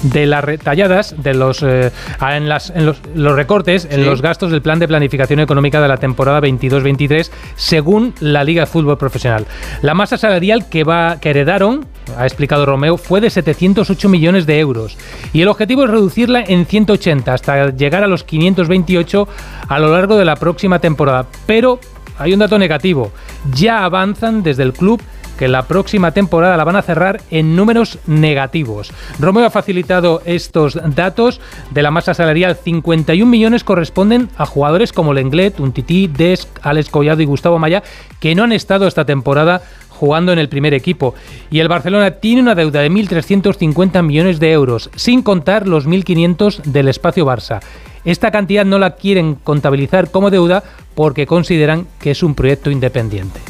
de 0.03 0.27
las 0.27 0.45
retalladas 0.45 1.15
de 1.19 1.35
los, 1.35 1.63
eh, 1.63 1.91
en, 2.21 2.49
las, 2.49 2.71
en 2.71 2.87
los, 2.87 2.99
recortes 3.35 3.87
en 3.91 4.05
los 4.05 4.23
gastos 4.23 4.51
del 4.51 4.63
plan 4.63 4.79
de 4.79 4.89
planificación 4.89 5.41
económica 5.41 5.81
de 5.81 5.89
la 5.89 5.97
temporada 5.97 6.41
22-23 6.41 7.31
según 7.57 8.15
la 8.21 8.45
Liga 8.45 8.63
de 8.63 8.67
Fútbol 8.67 8.99
Profesional. 8.99 9.47
La 9.83 9.95
masa 9.95 10.17
salarial 10.19 10.69
que, 10.69 10.85
va, 10.85 11.19
que 11.21 11.31
heredaron, 11.31 11.87
ha 12.17 12.25
explicado 12.25 12.67
Romeo, 12.67 12.97
fue 12.97 13.21
de 13.21 13.31
708 13.31 14.09
millones 14.09 14.47
de 14.47 14.59
euros 14.59 14.97
y 15.33 15.43
el 15.43 15.49
objetivo 15.49 15.85
es 15.85 15.91
reducirla 15.91 16.43
en 16.47 16.67
180 16.67 17.33
hasta 17.33 17.71
llegar 17.71 18.05
a 18.05 18.07
los 18.09 18.25
528 18.25 19.29
a 19.69 19.79
lo 19.79 19.93
largo 19.93 20.17
de 20.17 20.25
la 20.25 20.37
próxima 20.37 20.79
temporada. 20.79 21.27
Pero 21.47 21.81
hay 22.19 22.33
un 22.33 22.41
dato 22.41 22.59
negativo, 22.59 23.13
ya 23.55 23.85
avanzan 23.85 24.43
desde 24.43 24.65
el 24.65 24.73
club 24.73 25.01
que 25.39 25.49
la 25.49 25.63
próxima 25.63 26.11
temporada 26.11 26.57
la 26.57 26.65
van 26.65 26.77
a 26.77 26.83
cerrar 26.83 27.23
en 27.31 27.57
números 27.57 27.99
negativos. 28.07 28.93
Romeo 29.19 29.47
ha 29.47 29.51
facilitado 29.51 30.21
estos 30.25 30.79
datos 30.95 31.41
de 31.71 31.83
la 31.83 31.91
masa 31.91 32.13
salarial. 32.13 32.57
51 32.57 33.31
millones 33.31 33.65
corresponden 33.65 34.29
a 34.37 34.45
jugadores 34.45 34.93
como 34.93 35.15
Lenglet, 35.15 35.61
Untiti, 35.61 36.09
Desk, 36.09 36.49
Alex 36.63 36.91
Collado 36.91 37.23
y 37.23 37.27
Gustavo 37.27 37.59
Maya, 37.59 37.83
que 38.21 38.35
no 38.35 38.45
han 38.45 38.53
estado 38.53 38.87
esta 38.87 39.05
temporada 39.05 39.63
jugando 39.89 40.33
en 40.33 40.39
el 40.39 40.49
primer 40.49 40.75
equipo. 40.75 41.15
Y 41.51 41.61
el 41.61 41.69
Barcelona 41.69 42.13
tiene 42.13 42.43
una 42.43 42.55
deuda 42.55 42.81
de 42.81 42.91
1.350 42.91 44.03
millones 44.03 44.41
de 44.41 44.53
euros, 44.53 44.91
sin 44.97 45.23
contar 45.23 45.67
los 45.67 45.87
1.500 45.87 46.63
del 46.63 46.89
espacio 46.89 47.27
Barça. 47.27 47.61
Esta 48.05 48.31
cantidad 48.31 48.65
no 48.65 48.79
la 48.79 48.95
quieren 48.95 49.35
contabilizar 49.35 50.11
como 50.11 50.31
deuda 50.31 50.63
porque 50.95 51.27
consideran 51.27 51.87
que 52.01 52.13
es 52.13 52.23
un 52.23 52.35
proyecto 52.35 52.71
independiente. 52.71 53.41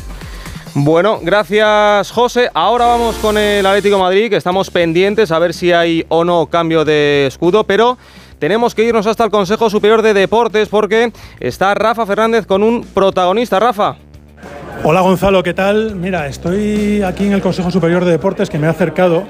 Bueno, 0.74 1.20
gracias 1.22 2.10
José. 2.10 2.50
Ahora 2.52 2.86
vamos 2.86 3.16
con 3.16 3.38
el 3.38 3.64
Atlético 3.64 3.98
Madrid, 3.98 4.30
que 4.30 4.36
estamos 4.36 4.70
pendientes 4.70 5.30
a 5.32 5.38
ver 5.38 5.54
si 5.54 5.72
hay 5.72 6.04
o 6.08 6.24
no 6.24 6.46
cambio 6.46 6.84
de 6.84 7.26
escudo, 7.26 7.64
pero 7.64 7.96
tenemos 8.38 8.74
que 8.74 8.84
irnos 8.84 9.06
hasta 9.06 9.24
el 9.24 9.30
Consejo 9.30 9.70
Superior 9.70 10.02
de 10.02 10.14
Deportes 10.14 10.68
porque 10.68 11.12
está 11.40 11.74
Rafa 11.74 12.06
Fernández 12.06 12.46
con 12.46 12.62
un 12.62 12.84
protagonista. 12.84 13.58
Rafa. 13.58 13.96
Hola 14.84 15.00
Gonzalo, 15.00 15.42
¿qué 15.42 15.54
tal? 15.54 15.96
Mira, 15.96 16.26
estoy 16.28 17.02
aquí 17.02 17.26
en 17.26 17.32
el 17.32 17.40
Consejo 17.40 17.70
Superior 17.70 18.04
de 18.04 18.12
Deportes 18.12 18.48
que 18.48 18.58
me 18.58 18.66
ha 18.66 18.70
acercado 18.70 19.24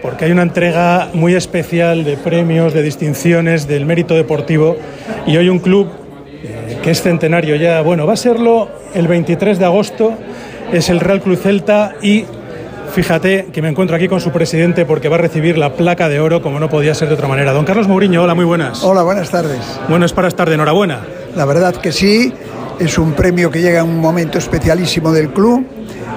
porque 0.00 0.26
hay 0.26 0.32
una 0.32 0.42
entrega 0.42 1.08
muy 1.12 1.34
especial 1.34 2.04
de 2.04 2.16
premios, 2.16 2.74
de 2.74 2.82
distinciones, 2.82 3.66
del 3.66 3.86
mérito 3.86 4.14
deportivo 4.14 4.76
y 5.26 5.36
hoy 5.36 5.48
un 5.48 5.58
club 5.58 5.88
eh, 6.44 6.78
que 6.82 6.90
es 6.90 7.02
centenario 7.02 7.56
ya, 7.56 7.80
bueno, 7.82 8.06
va 8.06 8.12
a 8.12 8.16
serlo 8.16 8.68
el 8.94 9.08
23 9.08 9.58
de 9.58 9.64
agosto 9.64 10.16
es 10.72 10.88
el 10.88 11.00
Real 11.00 11.20
Club 11.20 11.36
Celta 11.36 11.94
y 12.02 12.24
fíjate 12.92 13.48
que 13.52 13.62
me 13.62 13.68
encuentro 13.68 13.94
aquí 13.94 14.08
con 14.08 14.20
su 14.20 14.30
presidente 14.30 14.84
porque 14.84 15.08
va 15.08 15.16
a 15.16 15.18
recibir 15.18 15.58
la 15.58 15.74
placa 15.74 16.08
de 16.08 16.18
oro 16.18 16.42
como 16.42 16.58
no 16.58 16.68
podía 16.68 16.94
ser 16.94 17.08
de 17.08 17.14
otra 17.14 17.28
manera. 17.28 17.52
Don 17.52 17.64
Carlos 17.64 17.88
Mourinho, 17.88 18.22
hola, 18.22 18.34
muy 18.34 18.44
buenas. 18.44 18.82
Hola, 18.82 19.02
buenas 19.02 19.30
tardes. 19.30 19.60
Bueno, 19.88 20.06
es 20.06 20.12
para 20.12 20.28
estar 20.28 20.48
de 20.48 20.54
enhorabuena. 20.54 21.00
La 21.36 21.44
verdad 21.44 21.76
que 21.76 21.92
sí, 21.92 22.32
es 22.78 22.98
un 22.98 23.12
premio 23.12 23.50
que 23.50 23.60
llega 23.60 23.80
en 23.80 23.88
un 23.88 24.00
momento 24.00 24.38
especialísimo 24.38 25.12
del 25.12 25.30
club 25.30 25.66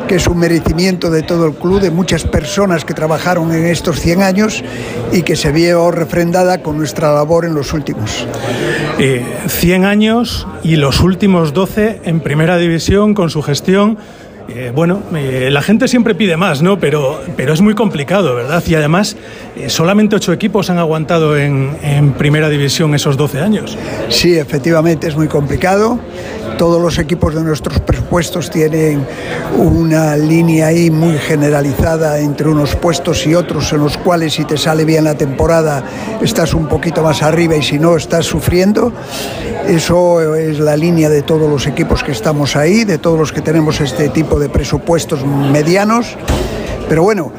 que 0.08 0.16
es 0.16 0.28
un 0.28 0.38
merecimiento 0.38 1.10
de 1.10 1.24
todo 1.24 1.48
el 1.48 1.54
club, 1.54 1.82
de 1.82 1.90
muchas 1.90 2.24
personas 2.24 2.86
que 2.86 2.94
trabajaron 2.94 3.52
en 3.52 3.66
estos 3.66 4.00
100 4.00 4.22
años 4.22 4.64
y 5.12 5.24
que 5.24 5.36
se 5.36 5.52
vio 5.52 5.90
refrendada 5.92 6.62
con 6.62 6.78
nuestra 6.78 7.12
labor 7.14 7.46
en 7.46 7.56
los 7.56 7.74
últimos. 7.74 8.28
Eh, 9.00 9.26
100 9.48 9.86
años 9.86 10.48
y 10.64 10.76
los 10.76 11.02
últimos 11.02 11.54
12 11.54 12.02
en 12.06 12.20
primera 12.20 12.58
división 12.58 13.14
con 13.14 13.30
su 13.30 13.42
gestión. 13.42 13.98
Eh, 14.48 14.72
bueno, 14.74 15.02
eh, 15.16 15.50
la 15.52 15.62
gente 15.62 15.88
siempre 15.88 16.14
pide 16.14 16.38
más, 16.38 16.62
¿no? 16.62 16.78
Pero, 16.80 17.20
pero 17.36 17.54
es 17.54 17.62
muy 17.62 17.74
complicado, 17.74 18.36
¿verdad? 18.36 18.64
Y 18.68 18.76
además, 18.76 19.18
eh, 19.56 19.70
solamente 19.70 20.16
ocho 20.16 20.34
equipos 20.34 20.70
han 20.70 20.78
aguantado 20.78 21.38
en, 21.38 21.76
en 21.82 22.14
primera 22.14 22.48
división 22.48 22.94
esos 22.94 23.18
12 23.18 23.40
años. 23.40 23.78
Sí, 24.10 24.38
efectivamente 24.38 25.08
es 25.08 25.16
muy 25.16 25.28
complicado. 25.28 26.00
Todos 26.58 26.82
los 26.82 26.98
equipos 27.00 27.36
de 27.36 27.42
nuestros 27.42 27.80
presupuestos 27.82 28.50
tienen 28.50 29.06
una 29.58 30.16
línea 30.16 30.68
ahí 30.68 30.90
muy 30.90 31.18
generalizada 31.18 32.20
entre 32.20 32.48
unos 32.48 32.76
puestos 32.76 33.28
y 33.28 33.36
otros 33.36 33.74
en 33.74 33.80
los 33.80 33.98
cuales 33.98 34.34
si 34.34 34.46
te 34.46 34.58
sale 34.58 34.86
bien 34.86 35.04
la 35.04 35.16
temporada 35.16 35.84
estás 36.22 36.54
un 36.54 36.68
poquito 36.68 37.04
más 37.04 37.22
arriba 37.24 37.56
y 37.56 37.64
si 37.64 37.78
no 37.78 37.98
estás 37.98 38.26
sufriendo. 38.26 38.94
Eso 39.68 40.36
es 40.36 40.60
la 40.60 40.78
línea 40.78 41.10
de 41.10 41.24
todos 41.24 41.50
los 41.50 41.68
equipos 41.68 42.04
que 42.04 42.12
estamos 42.12 42.56
ahí, 42.56 42.86
de 42.86 43.00
todos 43.00 43.20
los 43.20 43.32
que 43.32 43.42
tenemos 43.42 43.82
este 43.82 44.10
tipo 44.10 44.40
de 44.40 44.48
presupuestos 44.48 45.26
medianos. 45.26 46.16
Pero 46.88 47.04
bueno, 47.04 47.32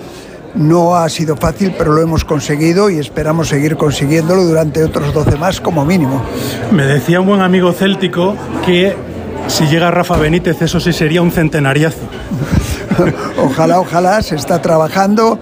no 0.56 0.96
ha 0.96 1.08
sido 1.08 1.36
fácil, 1.36 1.74
pero 1.76 1.92
lo 1.92 2.02
hemos 2.02 2.24
conseguido 2.24 2.90
y 2.90 2.98
esperamos 2.98 3.48
seguir 3.48 3.76
consiguiéndolo 3.76 4.44
durante 4.44 4.82
otros 4.82 5.12
12 5.12 5.36
más 5.36 5.60
como 5.60 5.84
mínimo. 5.84 6.22
Me 6.72 6.84
decía 6.84 7.20
un 7.20 7.26
buen 7.26 7.42
amigo 7.42 7.72
céltico 7.72 8.34
que 8.64 8.96
si 9.48 9.66
llega 9.66 9.90
Rafa 9.90 10.16
Benítez, 10.16 10.60
eso 10.62 10.80
sí 10.80 10.92
sería 10.92 11.22
un 11.22 11.30
centenariazo. 11.30 12.00
ojalá, 13.38 13.80
ojalá, 13.80 14.22
se 14.22 14.36
está 14.36 14.60
trabajando 14.60 15.38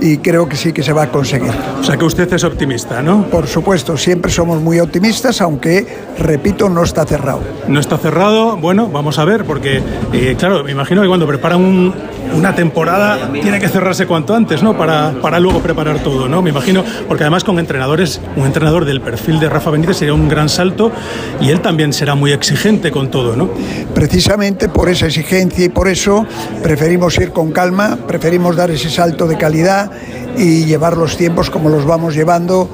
y 0.00 0.18
creo 0.18 0.48
que 0.48 0.56
sí 0.56 0.72
que 0.72 0.82
se 0.82 0.92
va 0.92 1.04
a 1.04 1.08
conseguir. 1.10 1.52
O 1.80 1.84
sea 1.84 1.96
que 1.96 2.04
usted 2.04 2.32
es 2.32 2.44
optimista, 2.44 3.02
¿no? 3.02 3.24
Por 3.24 3.46
supuesto, 3.46 3.96
siempre 3.96 4.30
somos 4.30 4.60
muy 4.60 4.80
optimistas, 4.80 5.40
aunque, 5.40 5.86
repito, 6.18 6.68
no 6.68 6.82
está 6.82 7.04
cerrado. 7.04 7.40
No 7.68 7.80
está 7.80 7.98
cerrado, 7.98 8.56
bueno, 8.56 8.88
vamos 8.88 9.18
a 9.18 9.24
ver, 9.24 9.44
porque, 9.44 9.82
eh, 10.12 10.36
claro, 10.38 10.64
me 10.64 10.72
imagino 10.72 11.02
que 11.02 11.08
cuando 11.08 11.26
preparan 11.26 11.60
un, 11.60 11.94
una 12.34 12.54
temporada 12.54 13.30
tiene 13.32 13.58
que 13.58 13.68
cerrarse 13.68 14.06
cuanto 14.06 14.34
antes, 14.34 14.62
¿no? 14.62 14.76
Para, 14.76 15.12
para 15.20 15.40
luego 15.40 15.60
preparar 15.60 15.98
todo, 16.00 16.28
¿no? 16.28 16.42
Me 16.42 16.50
imagino, 16.50 16.84
porque 17.08 17.24
además 17.24 17.44
con 17.44 17.58
entrenadores, 17.58 18.20
un 18.36 18.46
entrenador 18.46 18.84
del 18.84 19.00
perfil 19.00 19.40
de 19.40 19.48
Rafa 19.48 19.70
Benítez 19.70 19.98
sería 19.98 20.14
un 20.14 20.28
gran 20.28 20.48
salto 20.48 20.92
y 21.40 21.50
él 21.50 21.60
también 21.60 21.92
será 21.92 22.14
muy 22.14 22.32
exigente 22.32 22.90
con 22.90 23.10
todo, 23.10 23.36
¿no? 23.36 23.50
Precisamente 23.94 24.68
por 24.68 24.88
esa 24.88 25.06
exigencia 25.06 25.64
y 25.64 25.68
por 25.68 25.88
eso 25.88 26.26
preferimos 26.62 27.16
ir 27.18 27.32
con 27.32 27.52
calma, 27.52 27.98
preferimos 28.06 28.56
dar 28.56 28.70
ese 28.70 28.90
salto 28.90 29.26
de 29.26 29.36
calidad 29.36 29.90
y 30.36 30.64
llevar 30.64 30.96
los 30.96 31.16
tiempos 31.16 31.50
como 31.50 31.68
los 31.68 31.84
vamos 31.84 32.14
llevando 32.14 32.68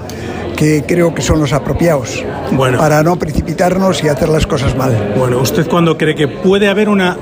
que 0.57 0.85
creo 0.87 1.15
que 1.15 1.23
son 1.23 1.39
los 1.39 1.53
apropiados 1.53 2.25
bueno. 2.53 2.79
para 2.79 3.03
no 3.03 3.17
precipitarnos 3.17 4.03
y 4.03 4.09
hacer 4.09 4.29
las 4.31 4.47
cosas 4.47 4.75
mal. 4.77 5.13
Bueno, 5.17 5.39
¿usted 5.39 5.69
cuándo 5.69 5.99
cree 5.99 6.15
que 6.15 6.29
puede 6.29 6.69
haber 6.69 6.89
una 6.89 7.17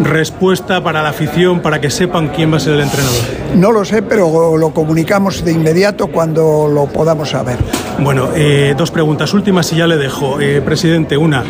respuesta 0.00 0.82
para 0.82 1.02
la 1.02 1.10
afición, 1.10 1.60
para 1.60 1.80
que 1.80 1.90
sepan 1.90 2.28
quién 2.28 2.52
va 2.52 2.58
a 2.58 2.60
ser 2.60 2.74
el 2.74 2.80
entrenador? 2.80 3.22
No 3.54 3.72
lo 3.72 3.84
sé, 3.84 4.02
pero 4.02 4.56
lo 4.56 4.70
comunicamos 4.70 5.44
de 5.44 5.52
inmediato 5.52 6.08
cuando 6.08 6.68
lo 6.68 6.86
podamos 6.86 7.30
saber. 7.30 7.58
Bueno, 7.98 8.28
eh, 8.34 8.74
dos 8.76 8.90
preguntas 8.90 9.32
últimas 9.34 9.72
y 9.72 9.76
ya 9.76 9.86
le 9.86 9.96
dejo. 9.96 10.40
Eh, 10.40 10.60
presidente, 10.60 11.16
una, 11.16 11.44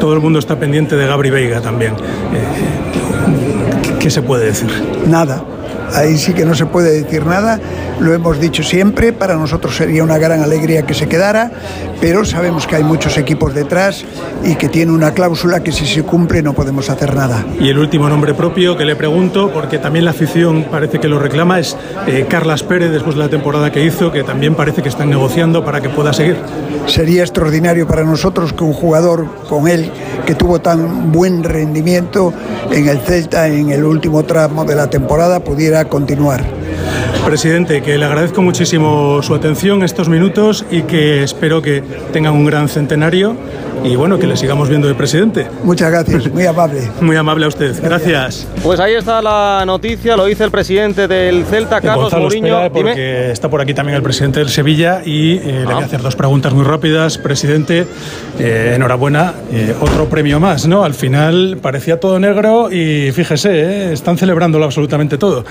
todo 0.00 0.14
el 0.14 0.20
mundo 0.20 0.38
está 0.38 0.58
pendiente 0.58 0.96
de 0.96 1.06
Gabri 1.06 1.30
Veiga 1.30 1.60
también. 1.60 1.92
Eh, 1.92 3.98
¿Qué 3.98 4.10
se 4.10 4.22
puede 4.22 4.46
decir? 4.46 4.70
Nada. 5.06 5.42
Ahí 5.94 6.16
sí 6.16 6.32
que 6.32 6.44
no 6.44 6.54
se 6.54 6.66
puede 6.66 7.02
decir 7.02 7.26
nada, 7.26 7.60
lo 8.00 8.14
hemos 8.14 8.40
dicho 8.40 8.62
siempre, 8.62 9.12
para 9.12 9.36
nosotros 9.36 9.76
sería 9.76 10.02
una 10.02 10.18
gran 10.18 10.42
alegría 10.42 10.82
que 10.82 10.94
se 10.94 11.08
quedara, 11.08 11.50
pero 12.00 12.24
sabemos 12.24 12.66
que 12.66 12.76
hay 12.76 12.84
muchos 12.84 13.18
equipos 13.18 13.54
detrás 13.54 14.04
y 14.44 14.54
que 14.56 14.68
tiene 14.68 14.92
una 14.92 15.12
cláusula 15.12 15.62
que 15.62 15.70
si 15.70 15.86
se 15.86 16.02
cumple 16.02 16.42
no 16.42 16.52
podemos 16.52 16.90
hacer 16.90 17.14
nada. 17.14 17.44
Y 17.60 17.68
el 17.68 17.78
último 17.78 18.08
nombre 18.08 18.34
propio 18.34 18.76
que 18.76 18.84
le 18.84 18.96
pregunto, 18.96 19.50
porque 19.52 19.78
también 19.78 20.04
la 20.04 20.12
afición 20.12 20.66
parece 20.70 20.98
que 20.98 21.08
lo 21.08 21.18
reclama, 21.18 21.58
es 21.58 21.76
eh, 22.06 22.26
Carlas 22.28 22.62
Pérez, 22.62 22.90
después 22.90 23.16
de 23.16 23.22
la 23.22 23.28
temporada 23.28 23.70
que 23.70 23.84
hizo, 23.84 24.10
que 24.10 24.24
también 24.24 24.54
parece 24.54 24.82
que 24.82 24.88
están 24.88 25.10
negociando 25.10 25.64
para 25.64 25.80
que 25.80 25.88
pueda 25.88 26.12
seguir. 26.12 26.36
Sería 26.86 27.22
extraordinario 27.22 27.86
para 27.86 28.02
nosotros 28.02 28.52
que 28.52 28.64
un 28.64 28.72
jugador 28.72 29.26
con 29.48 29.68
él, 29.68 29.90
que 30.26 30.34
tuvo 30.34 30.60
tan 30.60 31.12
buen 31.12 31.44
rendimiento 31.44 32.32
en 32.70 32.88
el 32.88 32.98
Celta 33.00 33.46
en 33.48 33.70
el 33.70 33.84
último 33.84 34.24
tramo 34.24 34.64
de 34.64 34.74
la 34.74 34.88
temporada, 34.88 35.40
pudiera 35.40 35.81
continuar. 35.86 36.44
Presidente, 37.24 37.82
que 37.82 37.98
le 37.98 38.04
agradezco 38.04 38.42
muchísimo 38.42 39.22
su 39.22 39.34
atención 39.34 39.82
estos 39.82 40.08
minutos 40.08 40.64
y 40.70 40.82
que 40.82 41.22
espero 41.22 41.62
que 41.62 41.82
tengan 42.12 42.34
un 42.34 42.44
gran 42.44 42.68
centenario 42.68 43.36
y 43.84 43.96
bueno, 43.96 44.18
que 44.18 44.26
le 44.26 44.36
sigamos 44.36 44.68
viendo 44.68 44.88
de 44.88 44.94
presidente. 44.94 45.46
Muchas 45.64 45.90
gracias, 45.90 46.32
muy 46.32 46.46
amable. 46.46 46.90
Muy 47.00 47.16
amable 47.16 47.44
a 47.46 47.48
usted, 47.48 47.74
gracias. 47.82 48.46
Pues 48.62 48.80
ahí 48.80 48.94
está 48.94 49.20
la 49.22 49.64
noticia, 49.66 50.16
lo 50.16 50.26
dice 50.26 50.44
el 50.44 50.50
presidente 50.50 51.08
del 51.08 51.44
Celta, 51.44 51.80
Carlos 51.80 52.04
Gonzalo, 52.04 52.22
Mourinho. 52.24 52.72
porque 52.72 53.30
está 53.30 53.48
por 53.48 53.60
aquí 53.60 53.74
también 53.74 53.96
el 53.96 54.02
presidente 54.02 54.40
del 54.40 54.48
Sevilla 54.48 55.02
y 55.04 55.38
eh, 55.38 55.64
le 55.66 55.74
voy 55.74 55.82
a 55.82 55.86
hacer 55.86 56.02
dos 56.02 56.16
preguntas 56.16 56.52
muy 56.54 56.64
rápidas. 56.64 57.18
Presidente, 57.18 57.86
eh, 58.38 58.72
enhorabuena, 58.74 59.34
eh, 59.50 59.74
otro 59.80 60.06
premio 60.06 60.40
más, 60.40 60.66
¿no? 60.66 60.84
Al 60.84 60.94
final 60.94 61.58
parecía 61.60 62.00
todo 62.00 62.18
negro 62.18 62.70
y 62.70 63.10
fíjese, 63.12 63.50
eh, 63.52 63.92
están 63.92 64.16
celebrándolo 64.16 64.64
absolutamente 64.64 65.18
todo. 65.18 65.44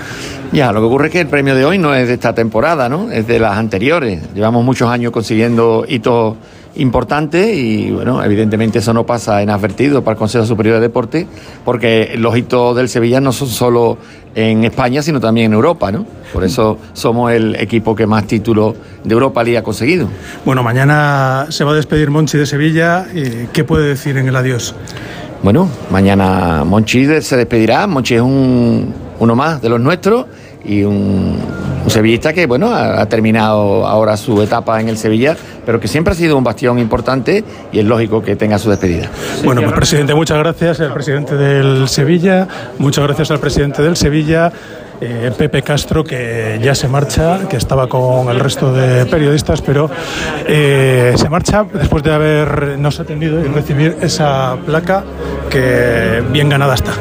Ya, 0.52 0.72
lo 0.72 0.80
que 0.80 0.86
ocurre 0.86 1.06
es 1.06 1.12
que 1.12 1.20
el 1.20 1.28
premio 1.28 1.54
de 1.54 1.64
hoy 1.64 1.78
no 1.78 1.94
es 1.94 2.08
de 2.08 2.14
esta 2.14 2.34
temporada, 2.34 2.88
¿no? 2.88 3.10
Es 3.10 3.26
de 3.26 3.38
las 3.38 3.56
anteriores. 3.56 4.22
Llevamos 4.34 4.64
muchos 4.64 4.88
años 4.88 5.12
consiguiendo 5.12 5.84
hitos 5.88 6.36
importantes 6.76 7.56
y, 7.56 7.90
bueno, 7.90 8.22
evidentemente 8.24 8.78
eso 8.78 8.92
no 8.92 9.04
pasa 9.04 9.42
inadvertido 9.42 10.02
para 10.02 10.12
el 10.14 10.18
Consejo 10.18 10.46
Superior 10.46 10.76
de 10.76 10.80
Deporte 10.80 11.26
porque 11.64 12.14
los 12.16 12.36
hitos 12.36 12.76
del 12.76 12.88
Sevilla 12.88 13.20
no 13.20 13.32
son 13.32 13.48
solo 13.48 13.98
en 14.34 14.64
España, 14.64 15.02
sino 15.02 15.20
también 15.20 15.46
en 15.46 15.52
Europa, 15.52 15.92
¿no? 15.92 16.06
Por 16.32 16.44
eso 16.44 16.78
somos 16.94 17.32
el 17.32 17.54
equipo 17.56 17.94
que 17.94 18.06
más 18.06 18.26
títulos 18.26 18.74
de 19.04 19.12
Europa 19.12 19.42
League 19.44 19.58
ha 19.58 19.62
conseguido. 19.62 20.08
Bueno, 20.44 20.62
mañana 20.62 21.46
se 21.50 21.64
va 21.64 21.72
a 21.72 21.74
despedir 21.74 22.10
Monchi 22.10 22.38
de 22.38 22.46
Sevilla. 22.46 23.06
eh, 23.14 23.48
¿Qué 23.52 23.64
puede 23.64 23.88
decir 23.88 24.16
en 24.16 24.28
el 24.28 24.36
adiós? 24.36 24.74
Bueno, 25.42 25.68
mañana 25.90 26.64
Monchi 26.64 27.04
se 27.20 27.36
despedirá. 27.36 27.86
Monchi 27.86 28.14
es 28.14 28.22
un, 28.22 28.94
uno 29.18 29.36
más 29.36 29.60
de 29.60 29.68
los 29.68 29.80
nuestros 29.80 30.26
y 30.64 30.82
un, 30.84 31.38
sevillista 31.88 32.32
que, 32.32 32.46
bueno, 32.46 32.72
ha, 32.72 33.00
ha 33.00 33.06
terminado 33.06 33.86
ahora 33.86 34.16
su 34.16 34.40
etapa 34.42 34.80
en 34.80 34.88
el 34.88 34.96
Sevilla, 34.96 35.36
pero 35.66 35.80
que 35.80 35.88
siempre 35.88 36.12
ha 36.12 36.16
sido 36.16 36.36
un 36.36 36.44
bastión 36.44 36.78
importante 36.78 37.44
y 37.72 37.78
es 37.78 37.84
lógico 37.84 38.22
que 38.22 38.36
tenga 38.36 38.58
su 38.58 38.70
despedida. 38.70 39.10
Bueno, 39.44 39.62
pues 39.62 39.74
presidente, 39.74 40.14
muchas 40.14 40.38
gracias 40.38 40.80
al 40.80 40.92
presidente 40.92 41.36
del 41.36 41.88
Sevilla, 41.88 42.48
muchas 42.78 43.04
gracias 43.04 43.30
al 43.30 43.38
presidente 43.38 43.82
del 43.82 43.96
Sevilla. 43.96 44.52
eh, 45.02 45.32
Pepe 45.36 45.62
Castro, 45.62 46.04
que 46.04 46.60
ya 46.62 46.76
se 46.76 46.86
marcha, 46.86 47.48
que 47.48 47.56
estaba 47.56 47.88
con 47.88 48.28
el 48.28 48.38
resto 48.38 48.72
de 48.72 49.04
periodistas, 49.06 49.60
pero 49.60 49.90
eh, 50.46 51.14
se 51.16 51.28
marcha 51.28 51.66
después 51.74 52.04
de 52.04 52.12
habernos 52.12 53.00
atendido 53.00 53.40
y 53.40 53.48
recibir 53.48 53.96
esa 54.00 54.56
placa 54.64 55.02
que 55.50 56.22
bien 56.30 56.48
ganada 56.48 56.74
está. 56.74 56.92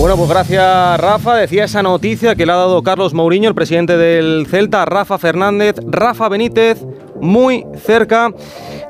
Bueno, 0.00 0.16
pues 0.16 0.30
gracias 0.30 0.98
Rafa. 0.98 1.36
Decía 1.36 1.64
esa 1.64 1.82
noticia 1.82 2.34
que 2.34 2.46
le 2.46 2.52
ha 2.52 2.56
dado 2.56 2.82
Carlos 2.82 3.12
Mourinho, 3.12 3.50
el 3.50 3.54
presidente 3.54 3.98
del 3.98 4.46
Celta, 4.46 4.86
Rafa 4.86 5.18
Fernández, 5.18 5.76
Rafa 5.86 6.30
Benítez, 6.30 6.82
muy 7.20 7.66
cerca 7.76 8.30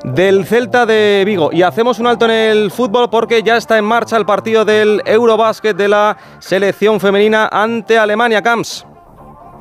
del 0.05 0.45
Celta 0.45 0.85
de 0.85 1.23
Vigo. 1.25 1.49
Y 1.51 1.63
hacemos 1.63 1.99
un 1.99 2.07
alto 2.07 2.23
en 2.23 2.31
el 2.31 2.71
fútbol 2.71 3.09
porque 3.09 3.43
ya 3.43 3.57
está 3.57 3.77
en 3.77 3.83
marcha 3.83 4.15
el 4.15 4.25
partido 4.25 4.63
del 4.63 5.01
Eurobásquet 5.05 5.75
de 5.75 5.89
la 5.89 6.15
selección 6.39 7.01
femenina 7.01 7.49
ante 7.51 7.97
Alemania 7.97 8.41
Camps. 8.41 8.85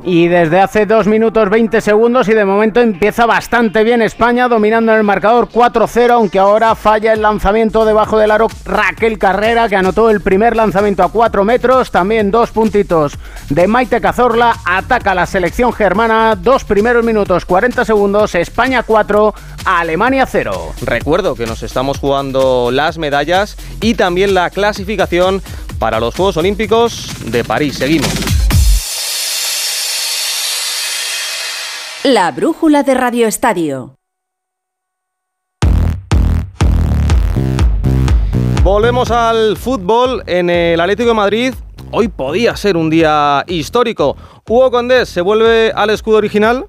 Y 0.03 0.29
desde 0.29 0.61
hace 0.61 0.87
2 0.87 1.07
minutos 1.07 1.51
20 1.51 1.81
segundos 1.81 2.29
y 2.29 2.33
de 2.33 2.45
momento 2.47 2.81
empieza 2.81 3.27
bastante 3.27 3.85
bien 3.85 4.01
España 4.01 4.49
dominando 4.49 4.93
en 4.93 4.99
el 4.99 5.05
marcador 5.05 5.49
4-0, 5.49 6.11
aunque 6.11 6.39
ahora 6.39 6.75
falla 6.75 7.13
el 7.13 7.21
lanzamiento 7.21 7.85
debajo 7.85 8.19
del 8.19 8.31
aro 8.31 8.49
Raquel 8.65 9.19
Carrera, 9.19 9.69
que 9.69 9.77
anotó 9.77 10.09
el 10.09 10.23
primer 10.23 10.57
lanzamiento 10.57 11.03
a 11.03 11.13
4 11.13 11.45
metros, 11.45 11.91
también 11.91 12.31
dos 12.31 12.51
puntitos 12.51 13.19
de 13.51 13.67
Maite 13.67 14.01
Cazorla, 14.01 14.57
ataca 14.65 15.15
la 15.15 15.27
selección 15.27 15.73
germana, 15.73 16.35
dos 16.35 16.65
primeros 16.65 17.05
minutos 17.05 17.45
40 17.45 17.85
segundos, 17.85 18.35
España 18.35 18.83
4, 18.83 19.35
Alemania 19.67 20.25
0. 20.25 20.73
Recuerdo 20.81 21.35
que 21.35 21.45
nos 21.45 21.63
estamos 21.63 21.99
jugando 21.99 22.71
las 22.73 22.97
medallas 22.97 23.57
y 23.83 23.95
también 23.95 24.33
la 24.33 24.49
clasificación 24.49 25.43
para 25.79 26.01
los 26.01 26.15
Juegos 26.15 26.39
Olímpicos 26.39 27.11
de 27.27 27.45
París. 27.45 27.77
Seguimos. 27.77 28.30
La 32.05 32.31
brújula 32.31 32.83
de 32.83 32.95
Radio 32.95 33.27
Estadio. 33.27 33.97
Volvemos 38.63 39.11
al 39.11 39.59
fútbol 39.59 40.23
en 40.27 40.49
el 40.49 40.81
Atlético 40.81 41.11
de 41.11 41.15
Madrid. 41.15 41.55
Hoy 41.91 42.09
podía 42.09 42.57
ser 42.57 42.79
un 42.79 42.89
día 42.89 43.45
histórico. 43.49 44.17
Hugo 44.49 44.71
Condés 44.71 45.11
se 45.11 45.21
vuelve 45.21 45.73
al 45.75 45.91
escudo 45.91 46.17
original. 46.17 46.65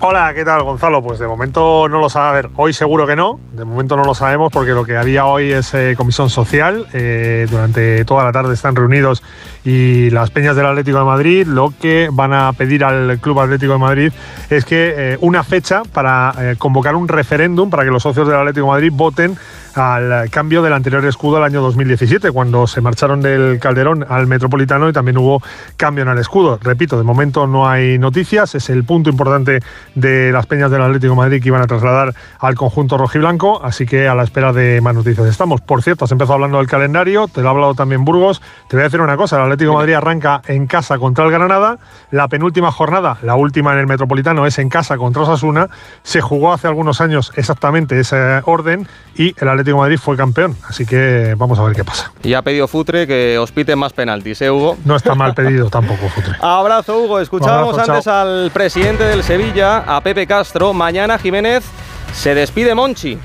Hola, 0.00 0.32
¿qué 0.32 0.44
tal 0.44 0.62
Gonzalo? 0.62 1.02
Pues 1.02 1.18
de 1.18 1.26
momento 1.26 1.88
no 1.88 1.98
lo 1.98 2.08
sabe. 2.08 2.28
A 2.28 2.32
ver, 2.32 2.50
hoy 2.54 2.72
seguro 2.72 3.04
que 3.04 3.16
no. 3.16 3.40
De 3.52 3.64
momento 3.64 3.96
no 3.96 4.04
lo 4.04 4.14
sabemos 4.14 4.52
porque 4.52 4.70
lo 4.70 4.84
que 4.84 4.96
había 4.96 5.26
hoy 5.26 5.50
es 5.50 5.74
eh, 5.74 5.94
comisión 5.96 6.30
social. 6.30 6.86
Eh, 6.92 7.48
durante 7.50 8.04
toda 8.04 8.22
la 8.22 8.30
tarde 8.30 8.54
están 8.54 8.76
reunidos 8.76 9.24
y 9.64 10.10
las 10.10 10.30
peñas 10.30 10.54
del 10.54 10.66
Atlético 10.66 10.98
de 10.98 11.04
Madrid 11.04 11.46
lo 11.48 11.74
que 11.80 12.10
van 12.12 12.32
a 12.32 12.52
pedir 12.52 12.84
al 12.84 13.18
Club 13.18 13.40
Atlético 13.40 13.72
de 13.72 13.78
Madrid 13.80 14.12
es 14.50 14.64
que 14.64 14.94
eh, 14.96 15.18
una 15.20 15.42
fecha 15.42 15.82
para 15.82 16.32
convocar 16.58 16.94
un 16.94 17.08
referéndum 17.08 17.68
para 17.68 17.82
que 17.82 17.90
los 17.90 18.04
socios 18.04 18.28
del 18.28 18.36
Atlético 18.36 18.66
de 18.66 18.72
Madrid 18.72 18.92
voten 18.94 19.36
al 19.78 20.28
cambio 20.30 20.62
del 20.62 20.72
anterior 20.72 21.04
escudo 21.06 21.36
del 21.36 21.44
año 21.44 21.60
2017, 21.60 22.32
cuando 22.32 22.66
se 22.66 22.80
marcharon 22.80 23.20
del 23.20 23.60
Calderón 23.60 24.04
al 24.08 24.26
Metropolitano 24.26 24.88
y 24.88 24.92
también 24.92 25.18
hubo 25.18 25.40
cambio 25.76 26.02
en 26.02 26.10
el 26.10 26.18
escudo. 26.18 26.58
Repito, 26.60 26.98
de 26.98 27.04
momento 27.04 27.46
no 27.46 27.68
hay 27.68 27.98
noticias, 27.98 28.54
es 28.54 28.70
el 28.70 28.84
punto 28.84 29.08
importante 29.10 29.60
de 29.94 30.32
las 30.32 30.46
peñas 30.46 30.70
del 30.70 30.82
Atlético 30.82 31.14
Madrid 31.14 31.40
que 31.40 31.48
iban 31.48 31.62
a 31.62 31.66
trasladar 31.66 32.14
al 32.40 32.54
conjunto 32.56 32.98
rojiblanco, 32.98 33.64
así 33.64 33.86
que 33.86 34.08
a 34.08 34.14
la 34.14 34.24
espera 34.24 34.52
de 34.52 34.80
más 34.80 34.94
noticias 34.94 35.26
estamos. 35.26 35.60
Por 35.60 35.82
cierto, 35.82 36.04
has 36.04 36.12
empezado 36.12 36.34
hablando 36.34 36.58
del 36.58 36.66
calendario, 36.66 37.28
te 37.28 37.42
lo 37.42 37.48
ha 37.48 37.50
hablado 37.52 37.74
también 37.74 38.04
Burgos. 38.04 38.42
Te 38.68 38.76
voy 38.76 38.82
a 38.82 38.84
decir 38.84 39.00
una 39.00 39.16
cosa, 39.16 39.36
el 39.36 39.42
Atlético 39.42 39.74
Madrid 39.74 39.94
arranca 39.94 40.42
en 40.48 40.66
casa 40.66 40.98
contra 40.98 41.24
el 41.24 41.30
Granada, 41.30 41.78
la 42.10 42.26
penúltima 42.28 42.72
jornada, 42.72 43.18
la 43.22 43.36
última 43.36 43.72
en 43.74 43.78
el 43.78 43.86
Metropolitano, 43.86 44.46
es 44.46 44.58
en 44.58 44.68
casa 44.68 44.96
contra 44.96 45.22
Osasuna, 45.22 45.68
se 46.02 46.20
jugó 46.20 46.52
hace 46.52 46.66
algunos 46.66 47.00
años 47.00 47.32
exactamente 47.36 48.00
ese 48.00 48.40
orden 48.44 48.88
y 49.14 49.34
el 49.38 49.48
Atlético 49.48 49.67
de 49.70 49.76
Madrid 49.76 49.98
fue 49.98 50.16
campeón, 50.16 50.56
así 50.68 50.84
que 50.84 51.34
vamos 51.36 51.58
a 51.58 51.62
ver 51.62 51.74
qué 51.74 51.84
pasa. 51.84 52.12
Y 52.22 52.34
ha 52.34 52.42
pedido 52.42 52.68
Futre 52.68 53.06
que 53.06 53.38
os 53.38 53.52
piten 53.52 53.78
más 53.78 53.92
penaltis, 53.92 54.42
¿eh, 54.42 54.50
Hugo? 54.50 54.76
No 54.84 54.96
está 54.96 55.14
mal 55.14 55.34
pedido 55.36 55.70
tampoco, 55.70 56.08
Futre. 56.08 56.34
Abrazo, 56.40 56.98
Hugo. 56.98 57.20
Escuchábamos 57.20 57.78
antes 57.78 58.06
al 58.06 58.50
presidente 58.52 59.04
del 59.04 59.22
Sevilla, 59.22 59.78
a 59.86 60.00
Pepe 60.00 60.26
Castro. 60.26 60.72
Mañana 60.72 61.18
Jiménez 61.18 61.64
se 62.12 62.34
despide 62.34 62.74
Monchi. 62.74 63.18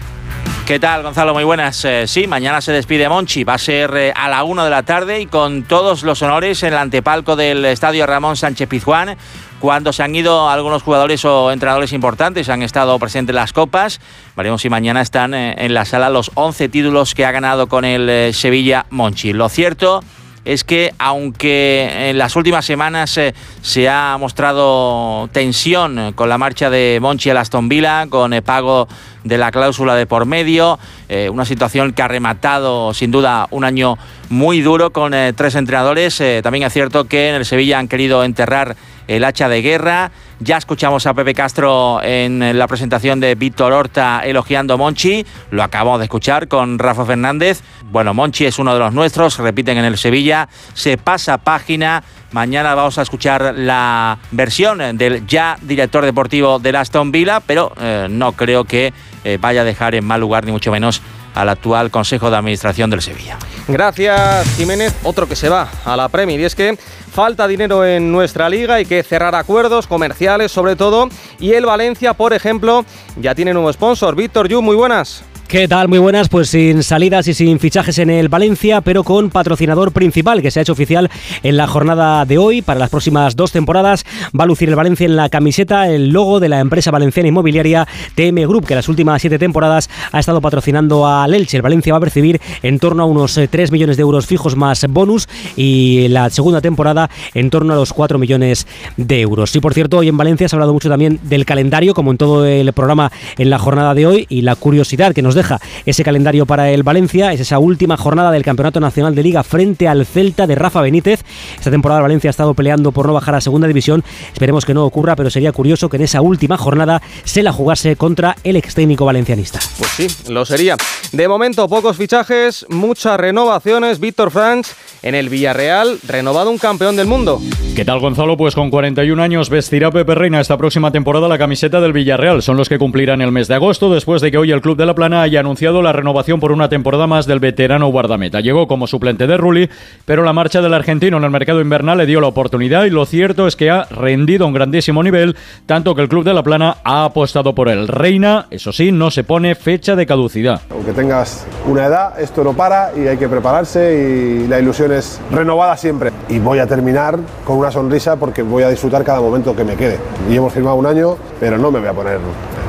¿Qué 0.65 0.79
tal, 0.79 1.03
Gonzalo? 1.03 1.33
Muy 1.33 1.43
buenas. 1.43 1.83
Eh, 1.83 2.05
sí, 2.07 2.25
mañana 2.25 2.61
se 2.61 2.71
despide 2.71 3.09
Monchi. 3.09 3.43
Va 3.43 3.55
a 3.55 3.57
ser 3.57 3.91
eh, 3.97 4.13
a 4.15 4.29
la 4.29 4.43
una 4.45 4.63
de 4.63 4.69
la 4.69 4.83
tarde 4.83 5.19
y 5.19 5.25
con 5.25 5.63
todos 5.63 6.03
los 6.03 6.21
honores 6.21 6.63
en 6.63 6.71
el 6.71 6.79
antepalco 6.79 7.35
del 7.35 7.65
estadio 7.65 8.05
Ramón 8.05 8.37
Sánchez 8.37 8.69
Pizjuán. 8.69 9.17
Cuando 9.63 9.93
se 9.93 10.03
han 10.03 10.13
ido 10.13 10.49
algunos 10.49 10.83
jugadores 10.83 11.23
o 11.23 11.49
entrenadores 11.49 11.93
importantes, 11.93 12.49
han 12.49 12.63
estado 12.63 12.99
presentes 12.99 13.33
en 13.33 13.37
las 13.37 13.53
copas. 13.53 14.01
Veremos 14.35 14.61
si 14.61 14.69
mañana 14.69 14.99
están 14.99 15.33
eh, 15.33 15.55
en 15.57 15.73
la 15.73 15.85
sala 15.85 16.09
los 16.09 16.31
11 16.33 16.67
títulos 16.67 17.15
que 17.15 17.25
ha 17.25 17.31
ganado 17.31 17.67
con 17.67 17.85
el 17.85 18.33
Sevilla 18.33 18.85
Monchi. 18.89 19.31
Lo 19.31 19.47
cierto 19.47 20.03
es 20.43 20.65
que 20.65 20.93
aunque 20.99 22.09
en 22.09 22.17
las 22.17 22.35
últimas 22.35 22.65
semanas 22.65 23.17
eh, 23.17 23.33
se 23.61 23.87
ha 23.87 24.17
mostrado 24.19 25.29
tensión 25.31 26.11
con 26.11 26.27
la 26.27 26.37
marcha 26.37 26.69
de 26.69 26.99
Monchi 27.01 27.29
a 27.29 27.39
Aston 27.39 27.69
Villa, 27.69 28.07
con 28.09 28.33
el 28.33 28.43
pago 28.43 28.89
de 29.23 29.37
la 29.37 29.51
cláusula 29.51 29.95
de 29.95 30.05
por 30.05 30.25
medio, 30.25 30.79
eh, 31.09 31.29
una 31.29 31.45
situación 31.45 31.93
que 31.93 32.01
ha 32.01 32.07
rematado 32.07 32.93
sin 32.93 33.11
duda 33.11 33.47
un 33.51 33.63
año 33.63 33.97
muy 34.29 34.61
duro 34.61 34.91
con 34.91 35.13
eh, 35.13 35.33
tres 35.35 35.55
entrenadores. 35.55 36.21
también 36.41 36.65
es 36.65 36.73
cierto 36.73 37.05
que 37.05 37.29
en 37.29 37.35
el 37.35 37.45
Sevilla 37.45 37.79
han 37.79 37.87
querido 37.87 38.23
enterrar 38.23 38.75
el 39.07 39.23
hacha 39.23 39.49
de 39.49 39.61
guerra. 39.61 40.11
Ya 40.39 40.57
escuchamos 40.57 41.05
a 41.07 41.13
Pepe 41.13 41.33
Castro 41.33 42.01
en 42.03 42.57
la 42.57 42.67
presentación 42.67 43.19
de 43.19 43.35
Víctor 43.35 43.71
Horta 43.71 44.21
elogiando 44.25 44.77
Monchi. 44.77 45.25
Lo 45.51 45.63
acabamos 45.63 45.99
de 45.99 46.05
escuchar 46.05 46.47
con 46.47 46.79
Rafa 46.79 47.05
Fernández. 47.05 47.61
Bueno, 47.91 48.13
Monchi 48.13 48.45
es 48.45 48.59
uno 48.59 48.73
de 48.73 48.79
los 48.79 48.93
nuestros, 48.93 49.37
repiten 49.37 49.77
en 49.77 49.85
el 49.85 49.97
Sevilla. 49.97 50.49
Se 50.73 50.97
pasa 50.97 51.37
página. 51.37 52.03
Mañana 52.33 52.73
vamos 52.73 52.97
a 52.97 53.03
escuchar 53.03 53.53
la 53.55 54.17
versión 54.31 54.97
del 54.97 55.25
ya 55.27 55.55
director 55.61 56.03
deportivo 56.03 56.57
del 56.57 56.75
Aston 56.75 57.11
Villa, 57.11 57.39
pero 57.45 57.71
eh, 57.79 58.07
no 58.09 58.31
creo 58.31 58.63
que 58.63 58.91
eh, 59.23 59.37
vaya 59.39 59.61
a 59.61 59.63
dejar 59.63 59.93
en 59.93 60.03
mal 60.03 60.19
lugar, 60.19 60.43
ni 60.43 60.51
mucho 60.51 60.71
menos 60.71 61.03
al 61.35 61.49
actual 61.49 61.91
Consejo 61.91 62.31
de 62.31 62.37
Administración 62.37 62.89
del 62.89 63.03
Sevilla. 63.03 63.37
Gracias, 63.67 64.47
Jiménez. 64.57 64.95
Otro 65.03 65.27
que 65.27 65.35
se 65.35 65.47
va 65.47 65.69
a 65.85 65.95
la 65.95 66.09
Premier 66.09 66.39
y 66.39 66.45
es 66.45 66.55
que 66.55 66.75
falta 67.11 67.47
dinero 67.47 67.85
en 67.85 68.11
nuestra 68.11 68.49
liga, 68.49 68.75
hay 68.75 68.85
que 68.85 69.03
cerrar 69.03 69.35
acuerdos 69.35 69.85
comerciales 69.85 70.51
sobre 70.51 70.75
todo 70.75 71.09
y 71.39 71.53
el 71.53 71.67
Valencia, 71.67 72.15
por 72.15 72.33
ejemplo, 72.33 72.83
ya 73.15 73.35
tiene 73.35 73.53
nuevo 73.53 73.71
sponsor. 73.71 74.15
Víctor 74.15 74.49
Yu, 74.49 74.63
muy 74.63 74.75
buenas. 74.75 75.23
¿Qué 75.53 75.67
tal? 75.67 75.87
Muy 75.87 75.99
buenas, 75.99 76.29
pues 76.29 76.49
sin 76.49 76.81
salidas 76.81 77.27
y 77.27 77.35
sin 77.35 77.59
fichajes 77.59 77.99
en 77.99 78.09
el 78.09 78.27
Valencia, 78.27 78.81
pero 78.81 79.03
con 79.03 79.29
patrocinador 79.29 79.91
principal 79.91 80.41
que 80.41 80.49
se 80.49 80.57
ha 80.57 80.63
hecho 80.63 80.71
oficial 80.71 81.11
en 81.43 81.57
la 81.57 81.67
jornada 81.67 82.25
de 82.25 82.39
hoy. 82.39 82.63
Para 82.63 82.79
las 82.79 82.89
próximas 82.89 83.35
dos 83.35 83.51
temporadas 83.51 84.03
va 84.35 84.45
a 84.45 84.47
lucir 84.47 84.69
el 84.69 84.75
Valencia 84.75 85.05
en 85.05 85.15
la 85.15 85.29
camiseta 85.29 85.87
el 85.89 86.09
logo 86.09 86.39
de 86.39 86.49
la 86.49 86.59
empresa 86.59 86.89
valenciana 86.89 87.29
inmobiliaria 87.29 87.87
TM 88.15 88.47
Group, 88.47 88.65
que 88.65 88.73
las 88.73 88.89
últimas 88.89 89.21
siete 89.21 89.37
temporadas 89.37 89.91
ha 90.11 90.19
estado 90.19 90.41
patrocinando 90.41 91.05
a 91.07 91.27
Elche. 91.27 91.57
El 91.57 91.61
Valencia 91.61 91.93
va 91.93 91.97
a 91.97 92.01
percibir 92.01 92.41
en 92.63 92.79
torno 92.79 93.03
a 93.03 93.05
unos 93.05 93.35
3 93.35 93.53
eh, 93.53 93.71
millones 93.71 93.95
de 93.95 94.01
euros 94.01 94.25
fijos 94.25 94.55
más 94.55 94.83
bonus 94.89 95.29
y 95.55 96.07
la 96.07 96.31
segunda 96.31 96.61
temporada 96.61 97.11
en 97.35 97.51
torno 97.51 97.73
a 97.73 97.75
los 97.75 97.93
4 97.93 98.17
millones 98.17 98.65
de 98.97 99.21
euros. 99.21 99.55
Y 99.55 99.59
por 99.59 99.75
cierto, 99.75 99.99
hoy 99.99 100.07
en 100.07 100.17
Valencia 100.17 100.49
se 100.49 100.55
ha 100.55 100.57
hablado 100.57 100.73
mucho 100.73 100.89
también 100.89 101.19
del 101.21 101.45
calendario, 101.45 101.93
como 101.93 102.09
en 102.09 102.17
todo 102.17 102.43
el 102.43 102.73
programa 102.73 103.11
en 103.37 103.51
la 103.51 103.59
jornada 103.59 103.93
de 103.93 104.07
hoy, 104.07 104.25
y 104.29 104.41
la 104.41 104.55
curiosidad 104.55 105.13
que 105.13 105.21
nos 105.21 105.35
deja 105.35 105.42
ese 105.85 106.03
calendario 106.03 106.45
para 106.45 106.69
el 106.71 106.83
Valencia. 106.83 107.33
Es 107.33 107.39
esa 107.39 107.59
última 107.59 107.97
jornada 107.97 108.31
del 108.31 108.43
Campeonato 108.43 108.79
Nacional 108.79 109.15
de 109.15 109.23
Liga 109.23 109.43
frente 109.43 109.87
al 109.87 110.05
Celta 110.05 110.47
de 110.47 110.55
Rafa 110.55 110.81
Benítez. 110.81 111.23
Esta 111.57 111.71
temporada 111.71 111.99
el 111.99 112.03
Valencia 112.03 112.29
ha 112.29 112.31
estado 112.31 112.53
peleando 112.53 112.91
por 112.91 113.07
no 113.07 113.13
bajar 113.13 113.35
a 113.35 113.41
segunda 113.41 113.67
división. 113.67 114.03
Esperemos 114.31 114.65
que 114.65 114.73
no 114.73 114.85
ocurra, 114.85 115.15
pero 115.15 115.29
sería 115.29 115.51
curioso 115.51 115.89
que 115.89 115.97
en 115.97 116.03
esa 116.03 116.21
última 116.21 116.57
jornada 116.57 117.01
se 117.23 117.43
la 117.43 117.51
jugase 117.51 117.95
contra 117.95 118.35
el 118.43 118.55
ex 118.55 118.73
técnico 118.75 119.05
valencianista. 119.05 119.59
Pues 119.77 119.91
sí, 119.91 120.31
lo 120.31 120.45
sería. 120.45 120.77
De 121.11 121.27
momento, 121.27 121.67
pocos 121.67 121.97
fichajes, 121.97 122.65
muchas 122.69 123.19
renovaciones. 123.19 123.99
Víctor 123.99 124.31
Franch 124.31 124.67
en 125.03 125.15
el 125.15 125.29
Villarreal, 125.29 125.99
renovado 126.07 126.49
un 126.49 126.57
campeón 126.57 126.95
del 126.95 127.07
mundo. 127.07 127.41
¿Qué 127.75 127.83
tal, 127.83 127.99
Gonzalo? 127.99 128.37
Pues 128.37 128.55
con 128.55 128.69
41 128.69 129.21
años 129.21 129.49
vestirá 129.49 129.91
Pepe 129.91 130.15
Reina 130.15 130.39
esta 130.39 130.57
próxima 130.57 130.91
temporada 130.91 131.27
la 131.27 131.37
camiseta 131.37 131.81
del 131.81 131.91
Villarreal. 131.91 132.41
Son 132.41 132.55
los 132.55 132.69
que 132.69 132.77
cumplirán 132.77 133.21
el 133.21 133.31
mes 133.31 133.47
de 133.47 133.55
agosto, 133.55 133.93
después 133.93 134.21
de 134.21 134.31
que 134.31 134.37
hoy 134.37 134.51
el 134.51 134.61
Club 134.61 134.77
de 134.77 134.85
la 134.85 134.95
Plana 134.95 135.21
haya 135.21 135.32
anunciado 135.39 135.81
la 135.81 135.93
renovación 135.93 136.39
por 136.39 136.51
una 136.51 136.69
temporada 136.69 137.07
más 137.07 137.25
del 137.25 137.39
veterano 137.39 137.87
guardameta. 137.87 138.41
Llegó 138.41 138.67
como 138.67 138.87
suplente 138.87 139.27
de 139.27 139.37
Rulli, 139.37 139.69
pero 140.05 140.23
la 140.23 140.33
marcha 140.33 140.61
del 140.61 140.73
argentino 140.73 141.17
en 141.17 141.23
el 141.23 141.31
mercado 141.31 141.61
invernal 141.61 141.97
le 141.97 142.05
dio 142.05 142.21
la 142.21 142.27
oportunidad 142.27 142.85
y 142.85 142.89
lo 142.89 143.05
cierto 143.05 143.47
es 143.47 143.55
que 143.55 143.69
ha 143.69 143.83
rendido 143.85 144.47
un 144.47 144.53
grandísimo 144.53 145.03
nivel, 145.03 145.35
tanto 145.65 145.95
que 145.95 146.01
el 146.01 146.09
Club 146.09 146.23
de 146.23 146.33
la 146.33 146.43
Plana 146.43 146.77
ha 146.83 147.05
apostado 147.05 147.55
por 147.55 147.69
él. 147.69 147.87
Reina, 147.87 148.47
eso 148.49 148.71
sí, 148.71 148.91
no 148.91 149.11
se 149.11 149.23
pone 149.23 149.55
fecha 149.55 149.95
de 149.95 150.05
caducidad. 150.05 150.61
Aunque 150.71 150.93
tengas 150.93 151.45
una 151.67 151.85
edad, 151.85 152.19
esto 152.19 152.43
no 152.43 152.53
para 152.53 152.91
y 152.95 153.07
hay 153.07 153.17
que 153.17 153.27
prepararse 153.27 154.43
y 154.43 154.47
la 154.47 154.59
ilusión 154.59 154.91
es 154.91 155.19
renovada 155.31 155.77
siempre. 155.77 156.11
Y 156.29 156.39
voy 156.39 156.59
a 156.59 156.67
terminar 156.67 157.17
con 157.45 157.57
una 157.57 157.71
sonrisa 157.71 158.15
porque 158.15 158.41
voy 158.41 158.63
a 158.63 158.69
disfrutar 158.69 159.03
cada 159.03 159.21
momento 159.21 159.55
que 159.55 159.63
me 159.63 159.75
quede. 159.75 159.97
Y 160.29 160.35
hemos 160.35 160.53
firmado 160.53 160.75
un 160.75 160.85
año, 160.85 161.17
pero 161.39 161.57
no 161.57 161.71
me 161.71 161.79
voy 161.79 161.89
a 161.89 161.93
poner 161.93 162.19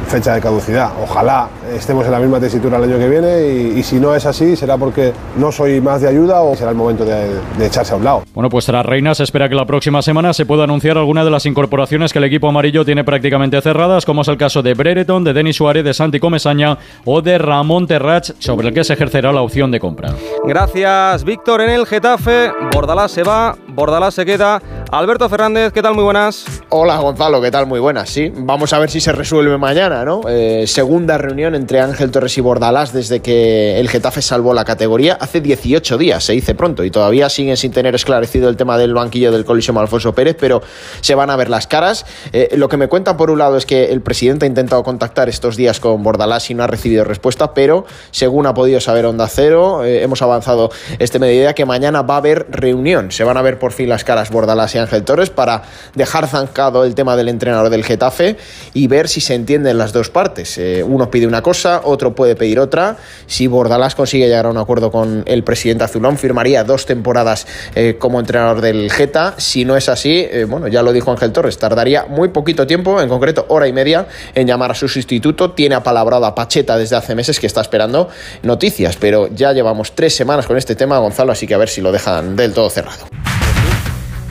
fecha 0.05 0.35
de 0.35 0.41
caducidad. 0.41 0.91
Ojalá 1.03 1.49
estemos 1.75 2.05
en 2.07 2.13
la 2.13 2.19
misma 2.19 2.41
tesitura 2.41 2.79
el 2.79 2.85
año 2.85 2.99
que 2.99 3.09
viene 3.09 3.47
y, 3.79 3.83
si 3.83 4.01
no 4.01 4.15
es 4.15 4.27
así 4.27 4.57
será 4.57 4.77
porque 4.77 5.13
no 5.37 5.53
soy 5.53 5.81
más 5.81 6.01
de 6.01 6.09
ayuda 6.09 6.43
o 6.43 6.55
será 6.57 6.71
el 6.71 6.77
momento 6.77 7.05
de, 7.05 7.39
echarse 7.61 7.93
a 7.93 7.97
un 7.97 8.05
lado. 8.05 8.23
Bueno, 8.35 8.49
pues 8.49 8.67
tras 8.67 8.85
Reina 8.85 9.15
se 9.15 9.25
espera 9.25 9.49
que 9.49 9.55
la 9.55 9.67
próxima 9.67 10.03
semana 10.03 10.33
se 10.33 10.47
pueda 10.47 10.65
anunciar 10.65 10.99
alguna 10.99 11.25
de 11.25 11.31
las 11.31 11.47
incorporaciones 11.47 12.13
que 12.13 12.19
el 12.19 12.25
equipo 12.25 12.49
amarillo 12.49 12.85
tiene 12.85 13.05
prácticamente 13.05 13.61
cerradas, 13.61 14.05
como 14.05 14.23
es 14.23 14.29
el 14.29 14.37
caso 14.37 14.63
de 14.63 14.75
Brereton, 14.75 15.25
de 15.25 15.33
Denis 15.33 15.57
Suárez, 15.57 15.85
de 15.85 15.95
Santi 15.95 16.21
Comesaña 16.21 16.79
o 17.05 17.23
de 17.23 17.39
Ramón 17.39 17.87
Terrach, 17.87 18.33
sobre 18.39 18.69
el 18.69 18.75
que 18.75 18.85
se 18.85 18.95
ejercerá 18.95 19.33
la 19.33 19.43
opción 19.43 19.71
de 19.71 19.81
compra. 19.81 20.15
Gracias, 20.45 21.25
Víctor. 21.25 21.61
En 21.61 21.71
el 21.71 21.87
Getafe, 21.87 22.53
Bordalás 22.73 23.11
se 23.11 23.23
va, 23.23 23.57
Bordalás 23.69 24.15
se 24.15 24.25
queda. 24.25 24.61
Alberto 24.95 25.29
Fernández, 25.29 25.73
¿qué 25.73 25.83
tal? 25.83 25.95
Muy 25.95 26.05
buenas. 26.05 26.45
Hola, 26.69 26.99
Gonzalo, 26.99 27.43
¿qué 27.43 27.51
tal? 27.51 27.67
Muy 27.67 27.81
buenas. 27.81 28.09
Sí, 28.09 28.33
vamos 28.33 28.73
a 28.73 28.79
ver 28.79 28.89
si 28.91 29.01
se 29.01 29.11
resuelve 29.11 29.59
mañana, 29.59 30.05
¿no? 30.05 30.21
Eh, 30.29 30.69
segunda 30.69 31.19
reunión 31.19 31.57
entre 31.57 31.81
Ángel 31.81 32.13
Torres 32.13 32.39
y 32.39 32.41
Bordalás 32.41 32.93
desde 32.93 33.19
que 33.19 33.81
el 33.81 33.89
Getafe 33.89 34.23
salvó 34.23 34.55
la 34.55 34.65
categoría 34.65 35.15
hace 35.15 35.41
18 35.41 35.99
días, 35.99 36.23
se 36.23 36.35
dice 36.35 36.55
pronto, 36.55 36.85
y 36.85 36.93
todavía 36.93 37.29
siguen 37.29 37.57
sin 37.57 37.73
tener 37.73 37.97
esclarecido 37.97 38.49
el 38.49 38.57
tema 38.57 38.79
del 38.79 38.95
banquillo 38.95 39.33
del 39.33 39.45
colisión 39.45 39.77
Alfonso 39.79 40.15
Pérez, 40.15 40.37
pero 40.39 40.63
se 41.01 41.17
van 41.17 41.29
a 41.29 41.35
ver 41.35 41.51
las 41.51 41.67
caras. 41.67 42.07
Eh, 42.33 42.51
lo 42.57 42.69
que 42.69 42.77
me 42.77 42.87
cuentan 42.87 43.17
por 43.17 43.33
un 43.33 43.41
lado 43.41 43.57
es 43.57 43.67
que 43.67 43.87
el 43.87 44.01
presidente 44.01 44.47
ha 44.47 44.49
intentado 44.49 44.85
contactar 44.85 45.29
estos 45.29 45.57
días 45.57 45.81
con 45.81 46.05
Bordalás 46.05 46.49
y 46.51 46.55
no 46.55 46.63
ha 46.63 46.69
recibido 46.69 47.03
respuesta, 47.03 47.53
pero 47.53 47.85
según 48.13 48.47
ha 48.47 48.55
podido 48.55 48.79
saber 48.79 49.07
Onda 49.07 49.27
Cero, 49.27 49.85
eh, 49.85 50.05
hemos 50.05 50.23
avanzado 50.23 50.71
este 51.01 51.19
mediodía 51.19 51.53
que 51.53 51.65
mañana 51.65 52.03
va 52.03 52.15
a 52.15 52.19
haber 52.19 52.47
reunión. 52.49 53.11
Se 53.11 53.25
van 53.25 53.37
a 53.37 53.43
ver 53.43 53.59
por 53.59 53.73
fin 53.73 53.89
las 53.89 54.05
caras 54.05 54.31
Bordalás 54.31 54.73
y 54.77 54.84
Ángel 54.85 55.05
Torres 55.05 55.31
para 55.31 55.63
dejar 55.95 56.29
zancado 56.29 56.85
el 56.85 56.95
tema 56.95 57.17
del 57.17 57.29
entrenador 57.29 57.71
del 57.71 57.85
Getafe 57.85 58.37
y 58.73 58.87
ver 58.87 59.09
si 59.09 59.21
se 59.21 59.35
entienden 59.35 59.79
las 59.79 59.93
dos 59.93 60.11
partes. 60.11 60.57
Eh, 60.59 60.83
uno 60.83 61.11
pide 61.11 61.27
una 61.27 61.43
cosa, 61.43 61.81
otro 61.85 62.15
puede 62.15 62.37
pedir 62.37 62.59
otra. 62.61 62.97
Si 63.27 63.47
Bordalás 63.47 63.95
consigue 63.95 64.27
llegar 64.27 64.47
a 64.47 64.51
un 64.51 64.59
acuerdo 64.59 64.91
con 64.91 65.25
el 65.27 65.45
presidente 65.45 65.85
azulón, 65.85 66.19
firmaría 66.19 66.65
dos 66.65 66.87
temporadas 66.87 67.47
eh, 67.75 67.97
como 67.99 68.21
entrenador 68.21 68.61
del 68.61 68.91
Geta. 68.91 69.35
Si 69.39 69.65
no 69.65 69.77
es 69.77 69.89
así, 69.89 70.27
eh, 70.31 70.47
bueno, 70.49 70.69
ya 70.69 70.83
lo 70.83 70.93
dijo 70.93 71.11
Ángel 71.11 71.33
Torres, 71.33 71.59
tardaría 71.59 72.07
muy 72.07 72.29
poquito 72.29 72.67
tiempo, 72.67 73.01
en 73.01 73.09
concreto 73.09 73.47
hora 73.49 73.67
y 73.67 73.73
media, 73.73 74.07
en 74.35 74.47
llamar 74.47 74.71
a 74.71 74.75
su 74.75 74.89
sustituto. 74.89 75.53
Tiene 75.53 75.75
apalabrado 75.75 76.27
a 76.27 76.35
Pacheta 76.35 76.77
desde 76.77 76.97
hace 76.97 77.15
meses 77.15 77.41
que 77.41 77.47
está 77.47 77.61
esperando 77.61 78.09
noticias, 78.43 78.97
pero 78.97 79.29
ya 79.29 79.53
llevamos 79.53 79.93
tres 79.93 80.15
semanas 80.15 80.47
con 80.47 80.57
este 80.57 80.75
tema, 80.75 80.99
Gonzalo, 80.99 81.33
así 81.33 81.47
que 81.47 81.55
a 81.55 81.59
ver 81.59 81.69
si 81.69 81.81
lo 81.81 81.93
dejan 81.93 82.37
del 82.37 82.53
todo 82.53 82.71
cerrado. 82.71 83.24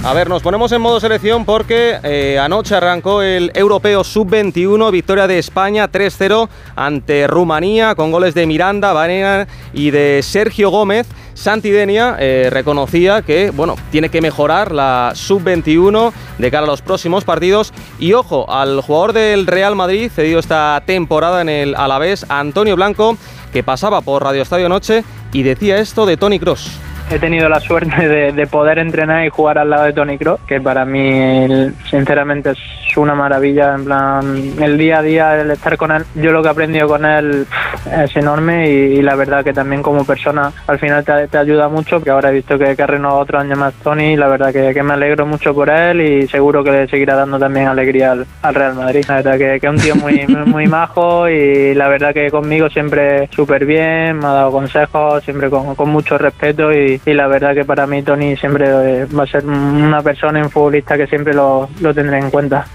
A 0.05 0.11
ver, 0.11 0.27
nos 0.27 0.43
ponemos 0.43 0.69
en 0.73 0.81
modo 0.81 0.99
selección 0.99 1.45
porque 1.45 1.97
eh, 2.03 2.37
anoche 2.37 2.75
arrancó 2.75 3.21
el 3.21 3.53
Europeo 3.55 4.03
Sub-21, 4.03 4.91
victoria 4.91 5.27
de 5.27 5.39
España 5.39 5.89
3-0 5.89 6.49
ante 6.75 7.25
Rumanía 7.25 7.95
con 7.95 8.11
goles 8.11 8.33
de 8.33 8.45
Miranda, 8.45 8.91
Varena 8.91 9.47
y 9.71 9.91
de 9.91 10.19
Sergio 10.21 10.71
Gómez. 10.71 11.07
Santidenia 11.35 12.17
eh, 12.19 12.49
reconocía 12.51 13.21
que 13.21 13.51
bueno, 13.51 13.77
tiene 13.91 14.09
que 14.09 14.19
mejorar 14.19 14.73
la 14.73 15.13
Sub-21 15.15 16.11
de 16.37 16.51
cara 16.51 16.65
a 16.65 16.67
los 16.67 16.81
próximos 16.81 17.23
partidos. 17.23 17.71
Y 17.97 18.11
ojo, 18.11 18.51
al 18.51 18.81
jugador 18.81 19.13
del 19.13 19.47
Real 19.47 19.77
Madrid, 19.77 20.11
cedido 20.13 20.41
esta 20.41 20.83
temporada 20.85 21.41
en 21.41 21.47
el 21.47 21.75
Alavés, 21.75 22.25
Antonio 22.27 22.75
Blanco, 22.75 23.17
que 23.53 23.63
pasaba 23.63 24.01
por 24.01 24.21
Radio 24.21 24.41
Estadio 24.41 24.67
Noche 24.67 25.05
y 25.31 25.43
decía 25.43 25.77
esto 25.77 26.05
de 26.05 26.17
Tony 26.17 26.39
Cross 26.39 26.71
he 27.09 27.19
tenido 27.19 27.49
la 27.49 27.59
suerte 27.59 28.07
de, 28.07 28.47
poder 28.47 28.79
entrenar 28.79 29.25
y 29.25 29.29
jugar 29.29 29.57
al 29.57 29.69
lado 29.69 29.85
de 29.85 29.93
Tony 29.93 30.17
Kroos, 30.17 30.39
que 30.47 30.59
para 30.61 30.85
mí 30.85 31.71
sinceramente 31.89 32.51
es 32.51 32.97
una 32.97 33.15
maravilla, 33.15 33.73
en 33.75 33.85
plan, 33.85 34.53
el 34.61 34.77
día 34.77 34.99
a 34.99 35.01
día, 35.01 35.41
el 35.41 35.51
estar 35.51 35.77
con 35.77 35.91
él, 35.91 36.03
yo 36.15 36.31
lo 36.31 36.41
que 36.41 36.49
he 36.49 36.51
aprendido 36.51 36.87
con 36.87 37.05
él 37.05 37.47
es 37.91 38.15
enorme 38.15 38.69
y, 38.69 39.01
la 39.01 39.15
verdad 39.15 39.43
que 39.43 39.53
también 39.53 39.81
como 39.81 40.05
persona 40.05 40.51
al 40.67 40.79
final 40.79 41.03
te, 41.03 41.37
ayuda 41.37 41.67
mucho, 41.67 42.01
que 42.01 42.09
ahora 42.09 42.29
he 42.29 42.33
visto 42.33 42.57
que, 42.57 42.75
que 42.75 42.83
ha 42.83 42.87
renovado 42.87 43.21
otro 43.21 43.39
año 43.39 43.55
más 43.55 43.73
Tony 43.75 44.13
y 44.13 44.15
la 44.15 44.27
verdad 44.27 44.51
que, 44.51 44.83
me 44.83 44.93
alegro 44.93 45.25
mucho 45.25 45.53
por 45.53 45.69
él 45.69 46.01
y 46.01 46.27
seguro 46.27 46.63
que 46.63 46.71
le 46.71 46.87
seguirá 46.87 47.15
dando 47.15 47.39
también 47.39 47.67
alegría 47.67 48.11
al, 48.11 48.53
Real 48.53 48.75
Madrid. 48.75 49.05
La 49.07 49.15
verdad 49.15 49.37
que, 49.37 49.55
es 49.55 49.63
un 49.63 49.77
tío 49.77 49.95
muy, 49.95 50.25
muy 50.45 50.67
majo 50.67 51.29
y 51.29 51.73
la 51.73 51.87
verdad 51.87 52.13
que 52.13 52.29
conmigo 52.29 52.69
siempre 52.69 53.27
súper 53.31 53.65
bien, 53.65 54.19
me 54.19 54.25
ha 54.25 54.33
dado 54.33 54.51
consejos, 54.51 55.23
siempre 55.23 55.49
con, 55.49 55.75
con 55.75 55.89
mucho 55.89 56.17
respeto 56.17 56.71
y, 56.73 56.92
y 57.05 57.13
la 57.13 57.27
verdad 57.27 57.53
que 57.53 57.65
para 57.65 57.87
mí 57.87 58.03
Tony 58.03 58.35
siempre 58.37 58.67
eh, 58.67 59.05
va 59.05 59.23
a 59.23 59.27
ser 59.27 59.45
una 59.45 60.01
persona, 60.01 60.41
un 60.41 60.49
futbolista 60.49 60.97
que 60.97 61.07
siempre 61.07 61.33
lo, 61.33 61.69
lo 61.81 61.93
tendré 61.93 62.19
en 62.19 62.29
cuenta. 62.29 62.67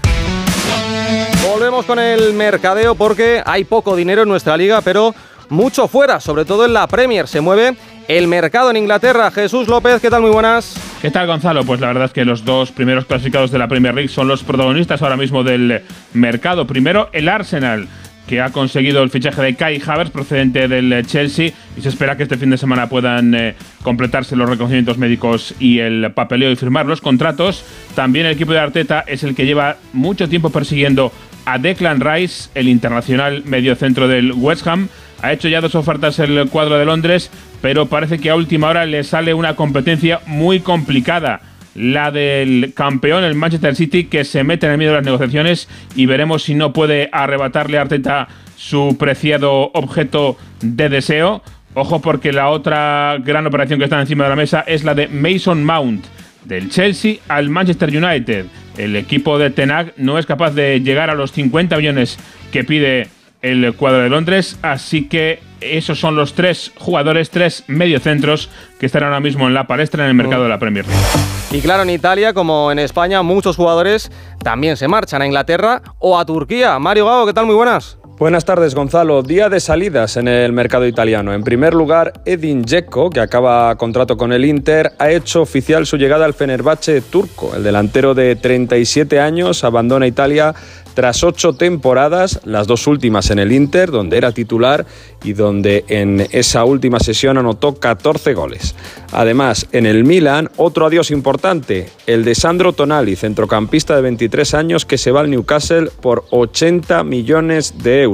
Volvemos 1.51 1.85
con 1.85 1.99
el 1.99 2.33
mercadeo 2.33 2.95
porque 2.95 3.41
hay 3.45 3.63
poco 3.63 3.95
dinero 3.95 4.23
en 4.23 4.29
nuestra 4.29 4.55
liga, 4.55 4.81
pero 4.81 5.13
mucho 5.49 5.87
fuera, 5.87 6.19
sobre 6.19 6.45
todo 6.45 6.65
en 6.65 6.73
la 6.73 6.87
Premier. 6.87 7.27
Se 7.27 7.41
mueve 7.41 7.75
el 8.07 8.27
mercado 8.27 8.69
en 8.71 8.77
Inglaterra. 8.77 9.31
Jesús 9.31 9.67
López, 9.67 10.01
¿qué 10.01 10.09
tal? 10.09 10.21
Muy 10.21 10.31
buenas. 10.31 10.75
¿Qué 11.01 11.11
tal, 11.11 11.27
Gonzalo? 11.27 11.63
Pues 11.63 11.79
la 11.79 11.87
verdad 11.87 12.05
es 12.05 12.11
que 12.11 12.25
los 12.25 12.43
dos 12.43 12.71
primeros 12.71 13.05
clasificados 13.05 13.51
de 13.51 13.57
la 13.57 13.67
Premier 13.67 13.93
League 13.93 14.09
son 14.09 14.27
los 14.27 14.43
protagonistas 14.43 15.01
ahora 15.01 15.15
mismo 15.15 15.43
del 15.43 15.81
mercado. 16.13 16.67
Primero, 16.67 17.09
el 17.13 17.29
Arsenal 17.29 17.87
que 18.29 18.41
ha 18.41 18.51
conseguido 18.51 19.01
el 19.01 19.09
fichaje 19.09 19.41
de 19.41 19.55
Kai 19.55 19.81
Havertz 19.83 20.11
procedente 20.11 20.67
del 20.67 20.93
eh, 20.93 21.03
Chelsea 21.03 21.51
y 21.75 21.81
se 21.81 21.89
espera 21.89 22.15
que 22.15 22.21
este 22.21 22.37
fin 22.37 22.51
de 22.51 22.59
semana 22.59 22.87
puedan 22.87 23.33
eh, 23.33 23.55
completarse 23.81 24.35
los 24.35 24.47
reconocimientos 24.47 24.99
médicos 24.99 25.55
y 25.59 25.79
el 25.79 26.11
papeleo 26.13 26.51
y 26.51 26.55
firmar 26.55 26.85
los 26.85 27.01
contratos. 27.01 27.65
También 27.95 28.27
el 28.27 28.33
equipo 28.33 28.51
de 28.51 28.59
Arteta 28.59 29.03
es 29.07 29.23
el 29.23 29.33
que 29.33 29.47
lleva 29.47 29.77
mucho 29.93 30.29
tiempo 30.29 30.51
persiguiendo 30.51 31.11
a 31.45 31.57
Declan 31.57 32.01
Rice, 32.01 32.51
el 32.53 32.67
internacional 32.67 33.41
mediocentro 33.45 34.07
del 34.07 34.33
West 34.33 34.67
Ham. 34.67 34.89
Ha 35.23 35.33
hecho 35.33 35.47
ya 35.47 35.59
dos 35.59 35.73
ofertas 35.73 36.19
el 36.19 36.49
cuadro 36.49 36.77
de 36.77 36.85
Londres, 36.85 37.31
pero 37.63 37.87
parece 37.87 38.19
que 38.19 38.29
a 38.29 38.35
última 38.35 38.67
hora 38.67 38.85
le 38.85 39.03
sale 39.03 39.33
una 39.33 39.55
competencia 39.55 40.21
muy 40.27 40.59
complicada 40.59 41.41
la 41.75 42.11
del 42.11 42.73
campeón, 42.75 43.23
el 43.23 43.35
Manchester 43.35 43.75
City, 43.75 44.05
que 44.05 44.23
se 44.23 44.43
mete 44.43 44.65
en 44.65 44.73
el 44.73 44.77
medio 44.77 44.91
de 44.91 44.97
las 44.97 45.05
negociaciones 45.05 45.69
y 45.95 46.05
veremos 46.05 46.43
si 46.43 46.55
no 46.55 46.73
puede 46.73 47.09
arrebatarle 47.11 47.77
a 47.77 47.81
Arteta 47.81 48.27
su 48.55 48.97
preciado 48.99 49.71
objeto 49.73 50.37
de 50.61 50.89
deseo. 50.89 51.41
Ojo 51.75 52.01
porque 52.01 52.33
la 52.33 52.49
otra 52.49 53.17
gran 53.23 53.45
operación 53.45 53.79
que 53.79 53.85
está 53.85 53.99
encima 54.01 54.23
de 54.23 54.31
la 54.31 54.35
mesa 54.35 54.63
es 54.67 54.83
la 54.83 54.95
de 54.95 55.07
Mason 55.07 55.63
Mount, 55.63 56.05
del 56.45 56.69
Chelsea 56.69 57.17
al 57.27 57.49
Manchester 57.49 57.89
United. 57.89 58.45
El 58.77 58.95
equipo 58.95 59.37
de 59.37 59.49
Tenag 59.49 59.93
no 59.97 60.17
es 60.17 60.25
capaz 60.25 60.51
de 60.51 60.81
llegar 60.81 61.09
a 61.09 61.15
los 61.15 61.31
50 61.31 61.77
millones 61.77 62.17
que 62.51 62.63
pide 62.63 63.07
el 63.41 63.73
cuadro 63.75 64.01
de 64.01 64.09
Londres, 64.09 64.57
así 64.61 65.05
que 65.07 65.39
esos 65.61 65.99
son 65.99 66.15
los 66.15 66.33
tres 66.33 66.71
jugadores, 66.77 67.29
tres 67.29 67.63
mediocentros 67.67 68.49
que 68.79 68.85
están 68.85 69.03
ahora 69.03 69.19
mismo 69.19 69.47
en 69.47 69.53
la 69.53 69.67
palestra 69.67 70.03
en 70.03 70.09
el 70.09 70.15
mercado 70.15 70.43
de 70.43 70.49
la 70.49 70.59
Premier 70.59 70.85
League. 70.85 71.03
Y 71.51 71.61
claro, 71.61 71.83
en 71.83 71.89
Italia, 71.89 72.33
como 72.33 72.71
en 72.71 72.79
España, 72.79 73.21
muchos 73.21 73.55
jugadores 73.55 74.11
también 74.43 74.77
se 74.77 74.87
marchan 74.87 75.21
a 75.21 75.25
Inglaterra 75.25 75.81
o 75.99 76.19
a 76.19 76.25
Turquía. 76.25 76.77
Mario 76.79 77.05
Gago, 77.05 77.25
¿qué 77.25 77.33
tal? 77.33 77.45
Muy 77.45 77.55
buenas. 77.55 77.97
Buenas 78.19 78.43
tardes, 78.43 78.75
Gonzalo. 78.75 79.23
Día 79.23 79.47
de 79.47 79.61
salidas 79.61 80.17
en 80.17 80.27
el 80.27 80.51
mercado 80.51 80.85
italiano. 80.85 81.33
En 81.33 81.41
primer 81.41 81.73
lugar, 81.73 82.11
Edin 82.25 82.63
Dzeko, 82.63 83.09
que 83.09 83.21
acaba 83.21 83.73
contrato 83.77 84.17
con 84.17 84.33
el 84.33 84.43
Inter, 84.43 84.91
ha 84.99 85.09
hecho 85.09 85.41
oficial 85.41 85.85
su 85.85 85.95
llegada 85.95 86.25
al 86.25 86.33
Fenerbahce 86.33 86.99
turco. 86.99 87.55
El 87.55 87.63
delantero 87.63 88.13
de 88.13 88.35
37 88.35 89.21
años 89.21 89.63
abandona 89.63 90.05
Italia 90.05 90.53
tras 90.95 91.23
ocho 91.23 91.53
temporadas, 91.53 92.41
las 92.43 92.67
dos 92.67 92.85
últimas 92.85 93.29
en 93.31 93.39
el 93.39 93.53
Inter, 93.53 93.89
donde 93.89 94.17
era 94.17 94.33
titular 94.33 94.85
y 95.23 95.31
donde 95.31 95.85
en 95.87 96.27
esa 96.31 96.65
última 96.65 96.99
sesión 96.99 97.37
anotó 97.37 97.75
14 97.75 98.33
goles. 98.33 98.75
Además, 99.13 99.65
en 99.71 99.85
el 99.85 100.03
Milan, 100.03 100.49
otro 100.57 100.87
adiós 100.87 101.11
importante, 101.11 101.87
el 102.05 102.25
de 102.25 102.35
Sandro 102.35 102.73
Tonali, 102.73 103.15
centrocampista 103.15 103.95
de 103.95 104.01
23 104.01 104.53
años 104.55 104.85
que 104.85 104.97
se 104.97 105.11
va 105.11 105.21
al 105.21 105.29
Newcastle 105.29 105.89
por 106.01 106.25
80 106.31 107.05
millones 107.05 107.81
de 107.81 108.01
euros 108.01 108.08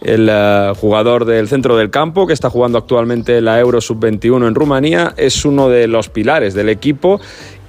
el 0.00 0.28
eh, 0.30 0.72
jugador 0.80 1.24
del 1.24 1.48
centro 1.48 1.76
del 1.76 1.90
campo 1.90 2.26
que 2.26 2.32
está 2.32 2.50
jugando 2.50 2.78
actualmente 2.78 3.40
la 3.40 3.60
Euro 3.60 3.80
Sub-21 3.80 4.48
en 4.48 4.54
Rumanía, 4.54 5.14
es 5.16 5.44
uno 5.44 5.68
de 5.68 5.86
los 5.86 6.08
pilares 6.08 6.54
del 6.54 6.68
equipo 6.68 7.20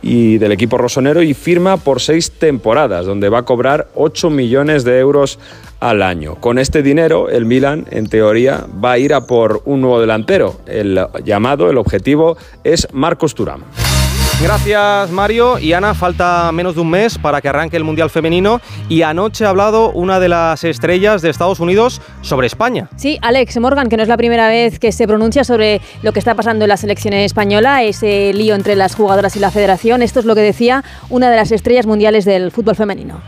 y 0.01 0.37
del 0.37 0.51
equipo 0.51 0.77
rosonero 0.77 1.21
y 1.21 1.33
firma 1.33 1.77
por 1.77 2.01
seis 2.01 2.31
temporadas, 2.31 3.05
donde 3.05 3.29
va 3.29 3.39
a 3.39 3.43
cobrar 3.43 3.89
8 3.95 4.29
millones 4.31 4.83
de 4.83 4.97
euros 4.97 5.37
al 5.79 6.01
año. 6.01 6.35
Con 6.35 6.57
este 6.57 6.81
dinero, 6.81 7.29
el 7.29 7.45
Milan, 7.45 7.85
en 7.91 8.07
teoría, 8.07 8.65
va 8.83 8.93
a 8.93 8.97
ir 8.97 9.13
a 9.13 9.27
por 9.27 9.61
un 9.65 9.81
nuevo 9.81 10.01
delantero. 10.01 10.59
El 10.65 10.99
llamado, 11.23 11.69
el 11.69 11.77
objetivo 11.77 12.37
es 12.63 12.87
Marcos 12.93 13.35
Turán. 13.35 13.61
Gracias 14.43 15.11
Mario 15.11 15.59
y 15.59 15.73
Ana, 15.73 15.93
falta 15.93 16.51
menos 16.51 16.73
de 16.73 16.81
un 16.81 16.89
mes 16.89 17.19
para 17.19 17.41
que 17.41 17.47
arranque 17.47 17.77
el 17.77 17.83
Mundial 17.83 18.09
Femenino 18.09 18.59
y 18.89 19.03
anoche 19.03 19.45
ha 19.45 19.49
hablado 19.49 19.91
una 19.91 20.19
de 20.19 20.29
las 20.29 20.63
estrellas 20.63 21.21
de 21.21 21.29
Estados 21.29 21.59
Unidos 21.59 22.01
sobre 22.21 22.47
España. 22.47 22.89
Sí, 22.95 23.19
Alex 23.21 23.59
Morgan, 23.59 23.87
que 23.87 23.97
no 23.97 24.03
es 24.03 24.09
la 24.09 24.17
primera 24.17 24.47
vez 24.47 24.79
que 24.79 24.91
se 24.91 25.05
pronuncia 25.05 25.43
sobre 25.43 25.79
lo 26.01 26.11
que 26.11 26.17
está 26.17 26.33
pasando 26.33 26.65
en 26.65 26.69
la 26.69 26.77
selección 26.77 27.13
española, 27.13 27.83
ese 27.83 28.33
lío 28.33 28.55
entre 28.55 28.75
las 28.75 28.95
jugadoras 28.95 29.35
y 29.35 29.39
la 29.39 29.51
federación. 29.51 30.01
Esto 30.01 30.19
es 30.19 30.25
lo 30.25 30.33
que 30.33 30.41
decía 30.41 30.83
una 31.09 31.29
de 31.29 31.35
las 31.35 31.51
estrellas 31.51 31.85
mundiales 31.85 32.25
del 32.25 32.49
fútbol 32.49 32.75
femenino. 32.75 33.21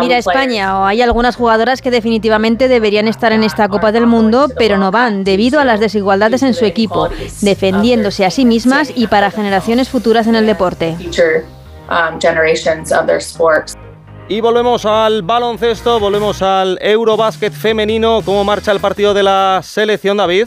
Mira 0.00 0.18
España, 0.18 0.80
o 0.80 0.84
hay 0.84 1.02
algunas 1.02 1.36
jugadoras 1.36 1.80
que 1.82 1.90
definitivamente 1.90 2.68
deberían 2.68 3.08
estar 3.08 3.32
en 3.32 3.44
esta 3.44 3.68
Copa 3.68 3.92
del 3.92 4.06
Mundo, 4.06 4.48
pero 4.56 4.78
no 4.78 4.90
van 4.90 5.24
debido 5.24 5.60
a 5.60 5.64
las 5.64 5.80
desigualdades 5.80 6.42
en 6.42 6.54
su 6.54 6.64
equipo, 6.64 7.08
defendiéndose 7.40 8.24
a 8.24 8.30
sí 8.30 8.44
mismas 8.44 8.92
y 8.94 9.06
para 9.06 9.30
generaciones 9.30 9.88
futuras 9.88 10.26
en 10.26 10.34
el 10.34 10.46
deporte. 10.46 10.96
Um, 11.88 12.18
y 14.28 14.40
volvemos 14.40 14.86
al 14.86 15.22
baloncesto, 15.22 16.00
volvemos 16.00 16.40
al 16.42 16.78
Eurobásquet 16.80 17.52
femenino. 17.52 18.22
¿Cómo 18.24 18.44
marcha 18.44 18.72
el 18.72 18.80
partido 18.80 19.12
de 19.12 19.22
la 19.22 19.60
selección, 19.62 20.16
David? 20.16 20.46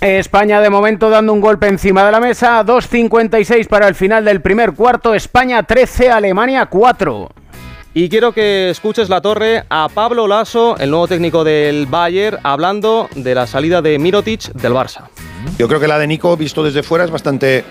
España 0.00 0.60
de 0.60 0.70
momento 0.70 1.10
dando 1.10 1.32
un 1.32 1.40
golpe 1.40 1.68
encima 1.68 2.04
de 2.04 2.12
la 2.12 2.20
mesa. 2.20 2.64
2.56 2.64 3.66
para 3.68 3.88
el 3.88 3.94
final 3.94 4.24
del 4.24 4.40
primer 4.40 4.72
cuarto. 4.74 5.14
España 5.14 5.62
13, 5.62 6.10
Alemania 6.10 6.66
4. 6.66 7.28
Y 7.94 8.10
quiero 8.10 8.32
que 8.32 8.68
escuches 8.68 9.08
la 9.08 9.22
torre 9.22 9.64
a 9.70 9.88
Pablo 9.88 10.26
Lasso, 10.28 10.76
el 10.76 10.90
nuevo 10.90 11.08
técnico 11.08 11.44
del 11.44 11.86
Bayern, 11.86 12.38
hablando 12.42 13.08
de 13.14 13.34
la 13.34 13.46
salida 13.46 13.80
de 13.80 13.98
Mirotic 13.98 14.52
del 14.52 14.74
Barça. 14.74 15.08
Yo 15.58 15.66
creo 15.66 15.80
que 15.80 15.88
la 15.88 15.98
de 15.98 16.06
Nico, 16.06 16.36
visto 16.36 16.62
desde 16.62 16.82
fuera, 16.82 17.06
es 17.06 17.10
bastante 17.10 17.64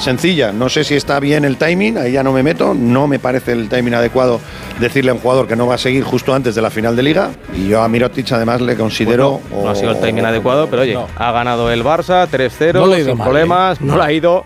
sencilla. 0.00 0.52
No 0.52 0.68
sé 0.68 0.84
si 0.84 0.94
está 0.94 1.20
bien 1.20 1.44
el 1.44 1.56
timing, 1.56 1.98
ahí 1.98 2.12
ya 2.12 2.22
no 2.22 2.32
me 2.32 2.42
meto. 2.42 2.74
No 2.74 3.06
me 3.06 3.18
parece 3.18 3.52
el 3.52 3.68
timing 3.68 3.94
adecuado 3.94 4.40
decirle 4.78 5.10
a 5.10 5.14
un 5.14 5.20
jugador 5.20 5.46
que 5.46 5.56
no 5.56 5.66
va 5.66 5.74
a 5.74 5.78
seguir 5.78 6.04
justo 6.04 6.34
antes 6.34 6.54
de 6.54 6.62
la 6.62 6.70
final 6.70 6.96
de 6.96 7.02
liga. 7.02 7.30
Y 7.54 7.68
yo 7.68 7.82
a 7.82 7.88
Mirotic 7.88 8.30
además 8.32 8.60
le 8.60 8.76
considero. 8.76 9.40
no 9.50 9.68
ha 9.68 9.74
sido 9.74 9.92
el 9.92 10.00
timing 10.00 10.24
adecuado, 10.24 10.68
pero 10.68 10.82
oye, 10.82 10.98
ha 11.16 11.32
ganado 11.32 11.70
el 11.70 11.84
Barça 11.84 12.28
3-0 12.28 13.04
sin 13.04 13.18
problemas, 13.18 13.80
no 13.80 13.96
le 13.96 14.02
ha 14.02 14.12
ido 14.12 14.44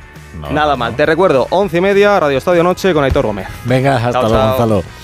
Nada 0.50 0.76
mal. 0.76 0.94
Te 0.96 1.06
recuerdo, 1.06 1.46
once 1.50 1.78
y 1.78 1.80
media, 1.80 2.18
Radio 2.18 2.38
Estadio 2.38 2.62
Noche 2.62 2.92
con 2.92 3.04
Aitor 3.04 3.26
Gómez. 3.26 3.46
Venga, 3.64 3.96
hasta 3.96 4.20
luego, 4.20 4.28
chao. 4.34 4.48
Gonzalo. 4.48 5.03